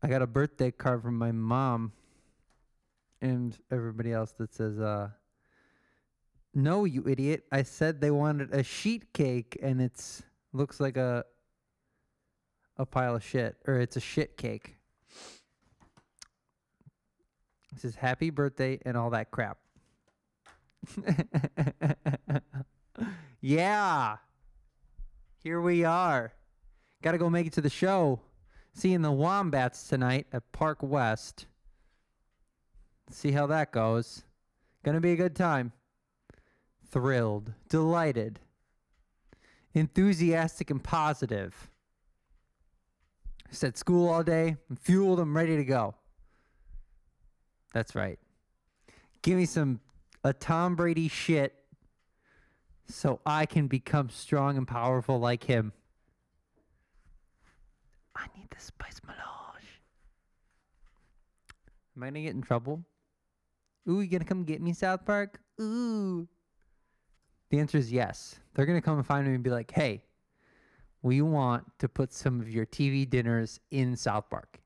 I 0.02 0.08
got 0.08 0.22
a 0.22 0.26
birthday 0.26 0.70
card 0.70 1.02
from 1.02 1.16
my 1.16 1.32
mom 1.32 1.92
and 3.20 3.56
everybody 3.70 4.12
else 4.12 4.32
that 4.32 4.52
says 4.52 4.78
uh 4.78 5.08
no, 6.56 6.84
you 6.84 7.02
idiot. 7.08 7.44
I 7.50 7.64
said 7.64 8.00
they 8.00 8.12
wanted 8.12 8.54
a 8.54 8.62
sheet 8.62 9.12
cake 9.12 9.58
and 9.60 9.80
it's 9.80 10.22
looks 10.52 10.78
like 10.78 10.96
a 10.96 11.24
a 12.76 12.86
pile 12.86 13.16
of 13.16 13.24
shit 13.24 13.56
or 13.66 13.80
it's 13.80 13.96
a 13.96 14.00
shit 14.00 14.36
cake. 14.36 14.76
It 17.72 17.80
says 17.80 17.96
happy 17.96 18.30
birthday 18.30 18.78
and 18.84 18.96
all 18.96 19.10
that 19.10 19.30
crap. 19.30 19.58
yeah. 23.44 24.16
Here 25.42 25.60
we 25.60 25.84
are. 25.84 26.32
Got 27.02 27.12
to 27.12 27.18
go 27.18 27.28
make 27.28 27.46
it 27.46 27.52
to 27.54 27.60
the 27.60 27.68
show. 27.68 28.20
Seeing 28.72 29.02
the 29.02 29.12
Wombats 29.12 29.86
tonight 29.86 30.26
at 30.32 30.50
Park 30.52 30.78
West. 30.80 31.46
See 33.10 33.32
how 33.32 33.46
that 33.48 33.70
goes. 33.70 34.24
Gonna 34.82 35.00
be 35.00 35.12
a 35.12 35.16
good 35.16 35.36
time 35.36 35.72
thrilled, 36.90 37.52
delighted, 37.68 38.40
enthusiastic, 39.74 40.70
and 40.70 40.82
positive. 40.82 41.68
I 43.50 43.52
said 43.52 43.76
school 43.76 44.08
all 44.08 44.22
day. 44.22 44.56
I'm 44.70 44.76
fueled. 44.76 45.20
I'm 45.20 45.36
ready 45.36 45.56
to 45.56 45.64
go. 45.64 45.94
That's 47.72 47.94
right. 47.94 48.18
Give 49.22 49.36
me 49.36 49.44
some 49.44 49.80
a 50.22 50.32
Tom 50.32 50.76
Brady 50.76 51.08
shit 51.08 51.54
so 52.86 53.20
I 53.24 53.46
can 53.46 53.66
become 53.66 54.10
strong 54.10 54.56
and 54.56 54.66
powerful 54.66 55.18
like 55.18 55.44
him. 55.44 55.72
I 58.16 58.26
need 58.36 58.48
the 58.50 58.60
spice 58.60 59.00
melange. 59.06 59.80
Am 61.96 62.02
I 62.02 62.06
gonna 62.06 62.22
get 62.22 62.34
in 62.34 62.42
trouble? 62.42 62.84
Ooh, 63.88 64.00
you 64.00 64.08
gonna 64.08 64.24
come 64.24 64.44
get 64.44 64.60
me, 64.60 64.72
South 64.72 65.04
Park? 65.04 65.40
Ooh. 65.60 66.28
The 67.54 67.60
answer 67.60 67.78
is 67.78 67.92
yes. 67.92 68.34
They're 68.54 68.66
going 68.66 68.80
to 68.80 68.84
come 68.84 68.96
and 68.96 69.06
find 69.06 69.28
me 69.28 69.34
and 69.34 69.44
be 69.44 69.50
like, 69.50 69.70
hey, 69.70 70.02
we 71.02 71.22
want 71.22 71.64
to 71.78 71.88
put 71.88 72.12
some 72.12 72.40
of 72.40 72.48
your 72.48 72.66
TV 72.66 73.08
dinners 73.08 73.60
in 73.70 73.94
South 73.94 74.28
Park. 74.28 74.60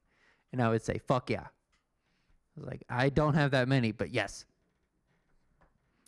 And 0.52 0.62
I 0.62 0.70
would 0.70 0.82
say, 0.82 0.96
fuck 0.96 1.28
yeah. 1.28 1.42
I 1.42 2.60
was 2.60 2.66
like, 2.66 2.84
I 2.88 3.10
don't 3.10 3.34
have 3.34 3.50
that 3.50 3.68
many, 3.68 3.92
but 3.92 4.10
yes. 4.10 4.46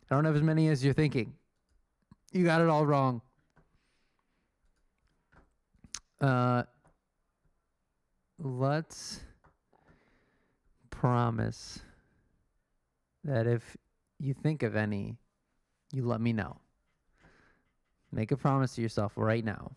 I 0.09 0.15
don't 0.15 0.25
have 0.25 0.35
as 0.35 0.41
many 0.41 0.69
as 0.69 0.83
you're 0.83 0.95
thinking. 0.95 1.33
You 2.31 2.45
got 2.45 2.61
it 2.61 2.69
all 2.69 2.85
wrong. 2.85 3.21
Uh, 6.21 6.63
let's 8.39 9.19
promise 10.89 11.79
that 13.23 13.47
if 13.47 13.75
you 14.19 14.33
think 14.33 14.63
of 14.63 14.75
any, 14.75 15.17
you 15.91 16.05
let 16.05 16.21
me 16.21 16.31
know. 16.31 16.57
Make 18.13 18.31
a 18.31 18.37
promise 18.37 18.75
to 18.75 18.81
yourself 18.81 19.13
right 19.15 19.43
now. 19.43 19.71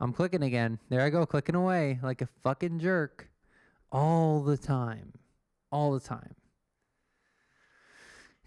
I'm 0.00 0.12
clicking 0.12 0.42
again. 0.42 0.78
There 0.88 1.02
I 1.02 1.10
go, 1.10 1.26
clicking 1.26 1.54
away 1.54 1.98
like 2.02 2.22
a 2.22 2.28
fucking 2.42 2.78
jerk 2.78 3.28
all 3.92 4.42
the 4.42 4.56
time. 4.56 5.12
All 5.70 5.92
the 5.92 6.00
time. 6.00 6.34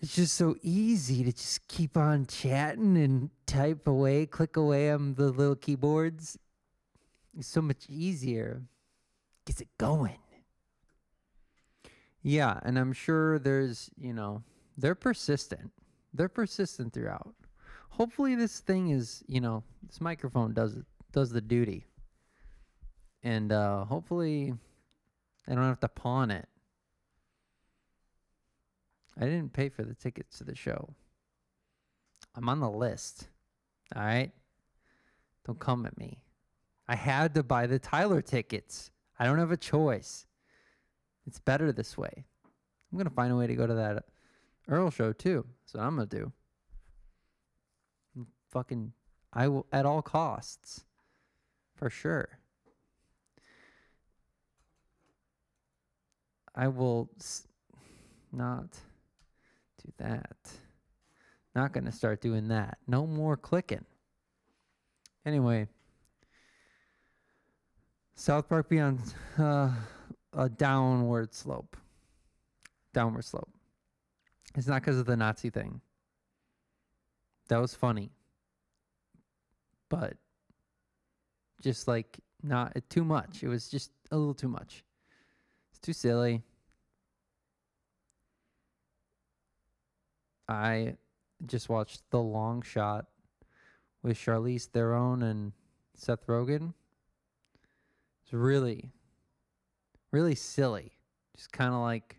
It's 0.02 0.16
just 0.16 0.36
so 0.36 0.56
easy 0.64 1.24
to 1.24 1.32
just 1.32 1.68
keep 1.68 1.95
on 1.95 2.26
chatting 2.26 2.97
and 2.97 3.30
type 3.45 3.88
away, 3.88 4.26
click 4.26 4.58
away 4.58 4.91
on 4.91 5.14
the 5.14 5.30
little 5.30 5.56
keyboards. 5.56 6.39
It's 7.38 7.47
so 7.47 7.62
much 7.62 7.86
easier. 7.88 8.64
Gets 9.45 9.62
it 9.62 9.70
going. 9.78 10.18
Yeah, 12.24 12.60
and 12.64 12.78
I'm 12.78 12.93
sure 12.93 13.39
there's, 13.39 13.89
you 13.95 14.14
know, 14.14 14.43
they're 14.78 14.95
persistent. 14.95 15.72
They're 16.14 16.30
persistent 16.30 16.93
throughout 16.93 17.36
hopefully 17.91 18.36
this 18.36 18.60
thing 18.60 18.89
is 18.89 19.24
you 19.28 19.39
know 19.39 19.64
this 19.88 20.02
microphone 20.02 20.54
does 20.54 20.78
does 21.12 21.30
the 21.30 21.41
duty 21.41 21.86
and 23.22 23.52
uh 23.52 23.86
hopefully 23.86 24.54
i 25.47 25.54
don't 25.54 25.64
have 25.64 25.80
to 25.80 25.88
pawn 25.88 26.32
it 26.32 26.47
i 29.22 29.26
didn't 29.26 29.53
pay 29.53 29.69
for 29.69 29.84
the 29.84 29.93
tickets 29.93 30.38
to 30.39 30.43
the 30.43 30.55
show. 30.55 30.93
I'm 32.36 32.49
on 32.49 32.59
the 32.59 32.69
list 32.69 33.28
all 33.95 34.03
right? 34.03 34.32
Don't 35.45 35.59
come 35.59 35.86
at 35.86 35.97
me. 35.97 36.22
I 36.88 36.95
had 36.95 37.34
to 37.36 37.43
buy 37.43 37.67
the 37.67 37.80
tyler 37.80 38.22
tickets. 38.22 38.91
I 39.19 39.26
don't 39.26 39.39
have 39.39 39.51
a 39.51 39.57
choice. 39.57 40.26
It's 41.26 41.39
better 41.39 41.72
this 41.72 41.97
way. 41.97 42.26
I'm 42.91 42.97
gonna 42.97 43.09
find 43.09 43.32
a 43.32 43.36
way 43.36 43.47
to 43.47 43.55
go 43.55 43.67
to 43.67 43.74
that 43.76 44.05
earl 44.67 44.91
show 44.91 45.13
too. 45.13 45.45
So 45.65 45.80
i'm 45.80 45.95
gonna 45.95 46.07
do. 46.07 46.32
Fucking 48.51 48.93
I 49.34 49.47
will 49.47 49.65
at 49.72 49.86
all 49.86 50.01
costs. 50.01 50.84
For 51.76 51.89
sure. 51.89 52.38
I 56.53 56.67
will 56.67 57.09
s- 57.17 57.47
not 58.32 58.78
do 59.84 59.92
that. 59.98 60.36
Not 61.56 61.74
going 61.74 61.86
to 61.86 61.92
start 61.92 62.22
doing 62.22 62.48
that. 62.50 62.78
No 62.88 63.06
more 63.06 63.36
clicking. 63.36 63.86
Anyway, 65.26 65.68
South 68.16 68.48
Park 68.48 68.70
be 68.70 68.80
on 68.80 69.00
uh, 69.38 69.72
a 70.34 70.50
downward 70.50 71.34
slope. 71.34 71.76
Downward 72.94 73.26
slope. 73.26 73.50
It's 74.56 74.68
not 74.68 74.82
because 74.82 74.98
of 74.98 75.06
the 75.06 75.18
Nazi 75.18 75.50
thing. 75.50 75.82
That 77.50 77.60
was 77.60 77.76
funny 77.76 78.12
but 79.92 80.14
just 81.62 81.88
like 81.88 82.18
not 82.42 82.76
too 82.90 83.04
much. 83.04 83.44
It 83.44 83.50
was 83.50 83.70
just 83.70 83.92
a 84.10 84.18
little 84.18 84.34
too 84.34 84.48
much. 84.48 84.84
It's 85.70 85.80
too 85.80 85.94
silly. 85.94 86.42
I 90.52 90.97
just 91.45 91.70
watched 91.70 92.02
The 92.12 92.20
Long 92.20 92.62
Shot 92.62 93.06
with 94.04 94.18
Charlize 94.18 94.66
Theron 94.66 95.24
and 95.24 95.54
Seth 95.95 96.28
Rogen. 96.28 96.74
It's 98.24 98.34
really, 98.34 98.91
really 100.12 100.36
silly. 100.36 100.91
Just 101.38 101.54
kind 101.54 101.74
of 101.74 101.80
like, 101.80 102.18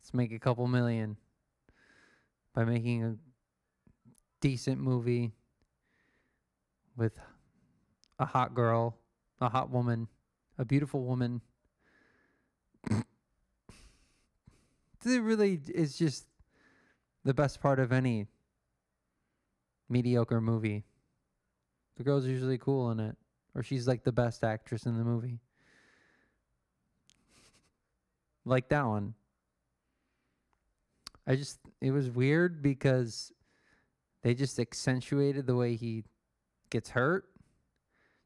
let's 0.00 0.14
make 0.14 0.32
a 0.32 0.38
couple 0.38 0.66
million 0.66 1.18
by 2.54 2.64
making 2.64 3.04
a 3.04 3.16
decent 4.40 4.80
movie 4.80 5.32
with 6.96 7.18
a 8.18 8.24
hot 8.24 8.54
girl, 8.54 8.96
a 9.42 9.50
hot 9.50 9.68
woman, 9.68 10.08
a 10.56 10.64
beautiful 10.64 11.04
woman. 11.04 11.42
it 12.90 13.04
really 15.04 15.60
is 15.68 15.98
just 15.98 16.24
the 17.24 17.34
best 17.34 17.60
part 17.60 17.78
of 17.78 17.92
any 17.92 18.26
mediocre 19.88 20.40
movie. 20.40 20.84
The 21.96 22.02
girl's 22.02 22.26
usually 22.26 22.58
cool 22.58 22.90
in 22.90 23.00
it, 23.00 23.16
or 23.54 23.62
she's 23.62 23.86
like 23.86 24.02
the 24.02 24.12
best 24.12 24.44
actress 24.44 24.86
in 24.86 24.96
the 24.96 25.04
movie. 25.04 25.40
like 28.44 28.68
that 28.70 28.86
one. 28.86 29.14
I 31.26 31.36
just, 31.36 31.60
it 31.80 31.92
was 31.92 32.10
weird 32.10 32.62
because 32.62 33.32
they 34.22 34.34
just 34.34 34.58
accentuated 34.58 35.46
the 35.46 35.54
way 35.54 35.76
he 35.76 36.04
gets 36.70 36.90
hurt. 36.90 37.26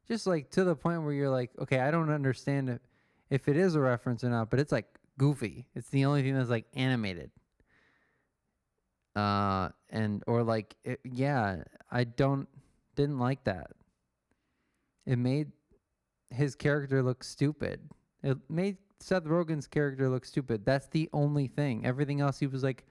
Just 0.07 0.25
like 0.25 0.49
to 0.51 0.63
the 0.63 0.75
point 0.75 1.03
where 1.03 1.13
you're 1.13 1.29
like, 1.29 1.51
okay, 1.59 1.79
I 1.79 1.91
don't 1.91 2.09
understand 2.09 2.79
if, 3.29 3.47
it 3.47 3.57
is 3.57 3.75
a 3.75 3.81
reference 3.81 4.23
or 4.23 4.29
not, 4.29 4.49
but 4.49 4.59
it's 4.59 4.71
like 4.71 4.85
goofy. 5.17 5.67
It's 5.75 5.89
the 5.89 6.05
only 6.05 6.23
thing 6.23 6.35
that's 6.35 6.49
like 6.49 6.65
animated. 6.75 7.29
Uh, 9.17 9.69
and 9.89 10.23
or 10.27 10.43
like, 10.43 10.75
it, 10.83 10.99
yeah, 11.03 11.63
I 11.89 12.03
don't 12.03 12.47
Didn't 12.95 13.17
like 13.17 13.43
that. 13.45 13.71
It 15.07 15.17
made 15.17 15.51
his 16.29 16.53
character 16.53 17.01
look 17.01 17.23
stupid. 17.23 17.79
It 18.21 18.37
made 18.47 18.77
Seth 18.99 19.23
Rogen's 19.23 19.65
character 19.65 20.07
look 20.07 20.23
stupid. 20.23 20.65
That's 20.65 20.87
the 20.87 21.09
only 21.13 21.47
thing. 21.47 21.83
Everything 21.83 22.21
else, 22.21 22.37
he 22.37 22.45
was 22.45 22.63
like 22.63 22.85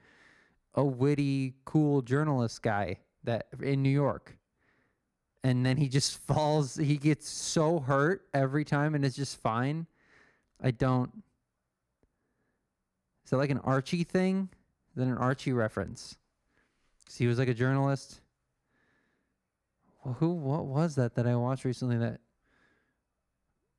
a 0.73 0.83
witty, 0.83 1.53
cool 1.63 2.01
journalist 2.01 2.61
guy 2.61 2.97
that 3.23 3.47
in 3.61 3.81
New 3.81 3.89
York. 3.89 4.37
And 5.45 5.65
then 5.65 5.77
he 5.77 5.87
just 5.87 6.17
falls. 6.27 6.75
He 6.75 6.97
gets 6.97 7.29
so 7.29 7.79
hurt 7.79 8.27
every 8.33 8.65
time, 8.65 8.95
and 8.95 9.05
it's 9.05 9.15
just 9.15 9.39
fine. 9.39 9.87
I 10.61 10.71
don't. 10.71 11.11
Is 13.23 13.31
that 13.31 13.37
like 13.37 13.49
an 13.49 13.59
Archie 13.59 14.03
thing? 14.03 14.49
Is 14.97 15.05
that 15.05 15.11
an 15.11 15.17
Archie 15.19 15.53
reference? 15.53 16.17
he 17.15 17.27
was 17.27 17.37
like 17.37 17.47
a 17.47 17.53
journalist. 17.53 18.19
Well, 20.03 20.15
who? 20.15 20.31
What 20.31 20.65
was 20.65 20.95
that 20.95 21.13
that 21.13 21.27
I 21.27 21.35
watched 21.35 21.65
recently 21.65 21.99
that 21.99 22.19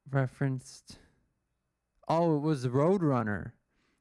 referenced? 0.09 1.01
Oh, 2.07 2.37
it 2.37 2.43
was 2.43 2.69
Roadrunner. 2.69 3.51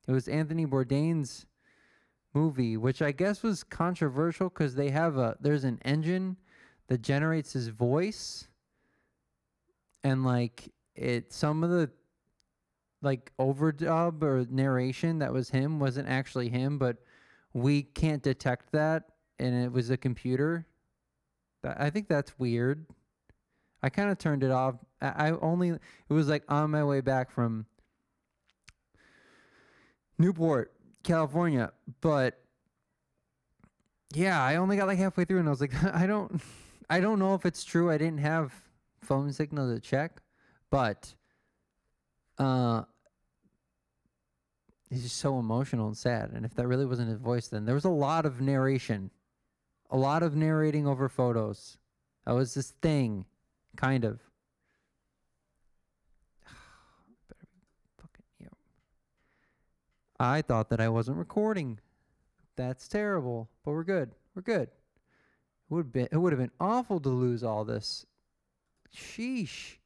It 0.07 0.11
was 0.11 0.27
Anthony 0.27 0.67
Bourdain's 0.67 1.47
movie, 2.35 2.77
which 2.77 3.01
I 3.01 3.11
guess 3.11 3.41
was 3.41 3.63
controversial 3.63 4.49
because 4.49 4.75
they 4.75 4.91
have 4.91 5.17
a 5.17 5.37
there's 5.41 5.63
an 5.63 5.79
engine 5.83 6.37
that 6.85 7.01
generates 7.01 7.51
his 7.51 7.69
voice, 7.69 8.47
and 10.03 10.23
like 10.23 10.71
it 10.93 11.33
some 11.33 11.63
of 11.63 11.71
the 11.71 11.89
like 13.01 13.31
overdub 13.39 14.21
or 14.21 14.45
narration 14.51 15.17
that 15.17 15.33
was 15.33 15.49
him 15.49 15.79
wasn't 15.79 16.07
actually 16.07 16.49
him, 16.49 16.77
but 16.77 16.97
we 17.53 17.83
can't 17.83 18.21
detect 18.21 18.71
that, 18.71 19.03
and 19.39 19.55
it 19.55 19.71
was 19.71 19.89
a 19.89 19.97
computer. 19.97 20.65
I 21.63 21.89
think 21.89 22.07
that's 22.07 22.37
weird. 22.39 22.85
I 23.83 23.89
kind 23.89 24.09
of 24.09 24.17
turned 24.17 24.43
it 24.43 24.51
off. 24.51 24.75
I 25.01 25.31
only 25.31 25.69
it 25.69 25.79
was 26.13 26.27
like 26.27 26.43
on 26.49 26.71
my 26.71 26.83
way 26.83 27.01
back 27.01 27.31
from 27.31 27.65
Newport, 30.17 30.73
California, 31.03 31.71
but 32.01 32.41
yeah, 34.13 34.41
I 34.41 34.55
only 34.55 34.77
got 34.77 34.87
like 34.87 34.97
halfway 34.97 35.25
through 35.25 35.39
and 35.39 35.47
I 35.47 35.51
was 35.51 35.61
like 35.61 35.83
I 35.95 36.07
don't 36.07 36.41
I 36.89 36.99
don't 36.99 37.19
know 37.19 37.35
if 37.35 37.45
it's 37.45 37.63
true. 37.63 37.91
I 37.91 37.97
didn't 37.97 38.19
have 38.19 38.53
phone 39.01 39.31
signal 39.31 39.73
to 39.73 39.79
check, 39.79 40.21
but 40.71 41.13
uh 42.39 42.83
he's 44.89 45.03
just 45.03 45.17
so 45.17 45.37
emotional 45.39 45.87
and 45.87 45.97
sad. 45.97 46.31
And 46.33 46.45
if 46.45 46.53
that 46.55 46.67
really 46.67 46.85
wasn't 46.85 47.09
his 47.09 47.19
voice 47.19 47.47
then 47.47 47.65
there 47.65 47.75
was 47.75 47.85
a 47.85 47.89
lot 47.89 48.25
of 48.25 48.41
narration. 48.41 49.11
A 49.89 49.97
lot 49.97 50.23
of 50.23 50.35
narrating 50.35 50.85
over 50.85 51.07
photos. 51.07 51.77
That 52.25 52.33
was 52.33 52.53
this 52.53 52.71
thing, 52.81 53.23
kind 53.77 54.03
of. 54.03 54.19
I 60.19 60.41
thought 60.41 60.69
that 60.69 60.81
I 60.81 60.89
wasn't 60.89 61.17
recording. 61.17 61.79
That's 62.57 62.89
terrible. 62.89 63.49
But 63.63 63.71
we're 63.71 63.85
good. 63.85 64.11
We're 64.35 64.41
good. 64.41 64.69
It 65.69 65.73
would 65.73 65.91
be 65.93 66.07
it 66.11 66.17
would 66.17 66.33
have 66.33 66.39
been 66.39 66.51
awful 66.59 66.99
to 66.99 67.09
lose 67.09 67.43
all 67.43 67.63
this. 67.63 68.05
Sheesh. 68.93 69.77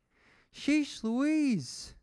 Sheesh 0.56 1.04
Louise. 1.04 1.93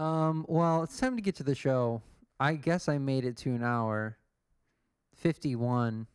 Um, 0.00 0.46
well, 0.48 0.82
it's 0.82 0.98
time 0.98 1.16
to 1.16 1.22
get 1.22 1.34
to 1.36 1.42
the 1.42 1.54
show. 1.54 2.00
I 2.40 2.54
guess 2.54 2.88
I 2.88 2.96
made 2.96 3.26
it 3.26 3.36
to 3.38 3.50
an 3.50 3.62
hour. 3.62 4.16
51. 5.16 6.06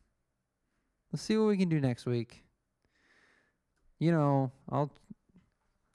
Let's 1.12 1.22
see 1.22 1.36
what 1.36 1.46
we 1.46 1.56
can 1.56 1.68
do 1.68 1.80
next 1.80 2.04
week. 2.04 2.42
You 4.00 4.10
know, 4.10 4.50
I'll 4.68 4.90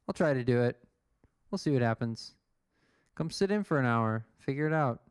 I'll 0.07 0.13
try 0.13 0.33
to 0.33 0.43
do 0.45 0.61
it. 0.61 0.77
We'll 1.51 1.57
see 1.59 1.71
what 1.71 1.81
happens. 1.81 2.35
Come 3.15 3.29
sit 3.29 3.51
in 3.51 3.65
for 3.65 3.77
an 3.77 3.85
hour. 3.85 4.25
Figure 4.39 4.67
it 4.67 4.73
out. 4.73 5.01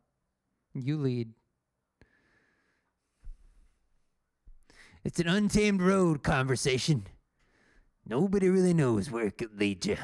You 0.73 0.97
lead. 0.97 1.29
It's 5.03 5.19
an 5.19 5.27
untamed 5.27 5.83
road 5.83 6.23
conversation. 6.23 7.05
Nobody 8.07 8.49
really 8.49 8.73
knows 8.73 9.11
where 9.11 9.27
it 9.27 9.37
could 9.37 9.59
lead 9.59 9.85
you. 9.85 9.97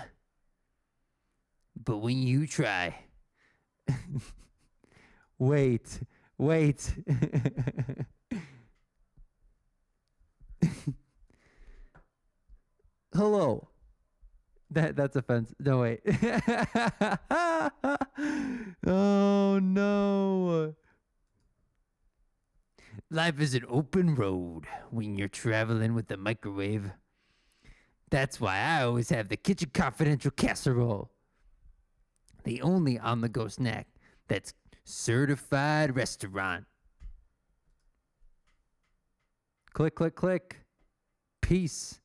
But 1.83 1.97
when 1.97 2.17
you 2.17 2.47
try, 2.47 2.95
wait, 5.37 5.99
wait. 6.37 6.93
Hello. 13.13 13.67
That 14.69 14.95
that's 14.95 15.15
offensive. 15.15 15.55
No 15.59 15.79
wait. 15.79 16.01
oh 18.85 19.59
no. 19.61 20.75
Life 23.09 23.39
is 23.39 23.55
an 23.55 23.63
open 23.69 24.15
road 24.15 24.65
when 24.91 25.17
you're 25.17 25.29
traveling 25.29 25.93
with 25.93 26.09
the 26.09 26.17
microwave. 26.17 26.91
That's 28.09 28.41
why 28.41 28.57
I 28.59 28.83
always 28.83 29.09
have 29.09 29.29
the 29.29 29.37
Kitchen 29.37 29.71
Confidential 29.73 30.31
casserole. 30.31 31.09
The 32.47 32.61
only 32.61 32.97
on 32.97 33.19
the 33.19 33.27
go 33.27 33.49
snack 33.49 33.87
that's 34.29 34.53
certified 34.85 35.93
restaurant. 35.97 36.63
Click, 39.73 39.95
click, 39.95 40.15
click. 40.15 40.61
Peace. 41.41 41.99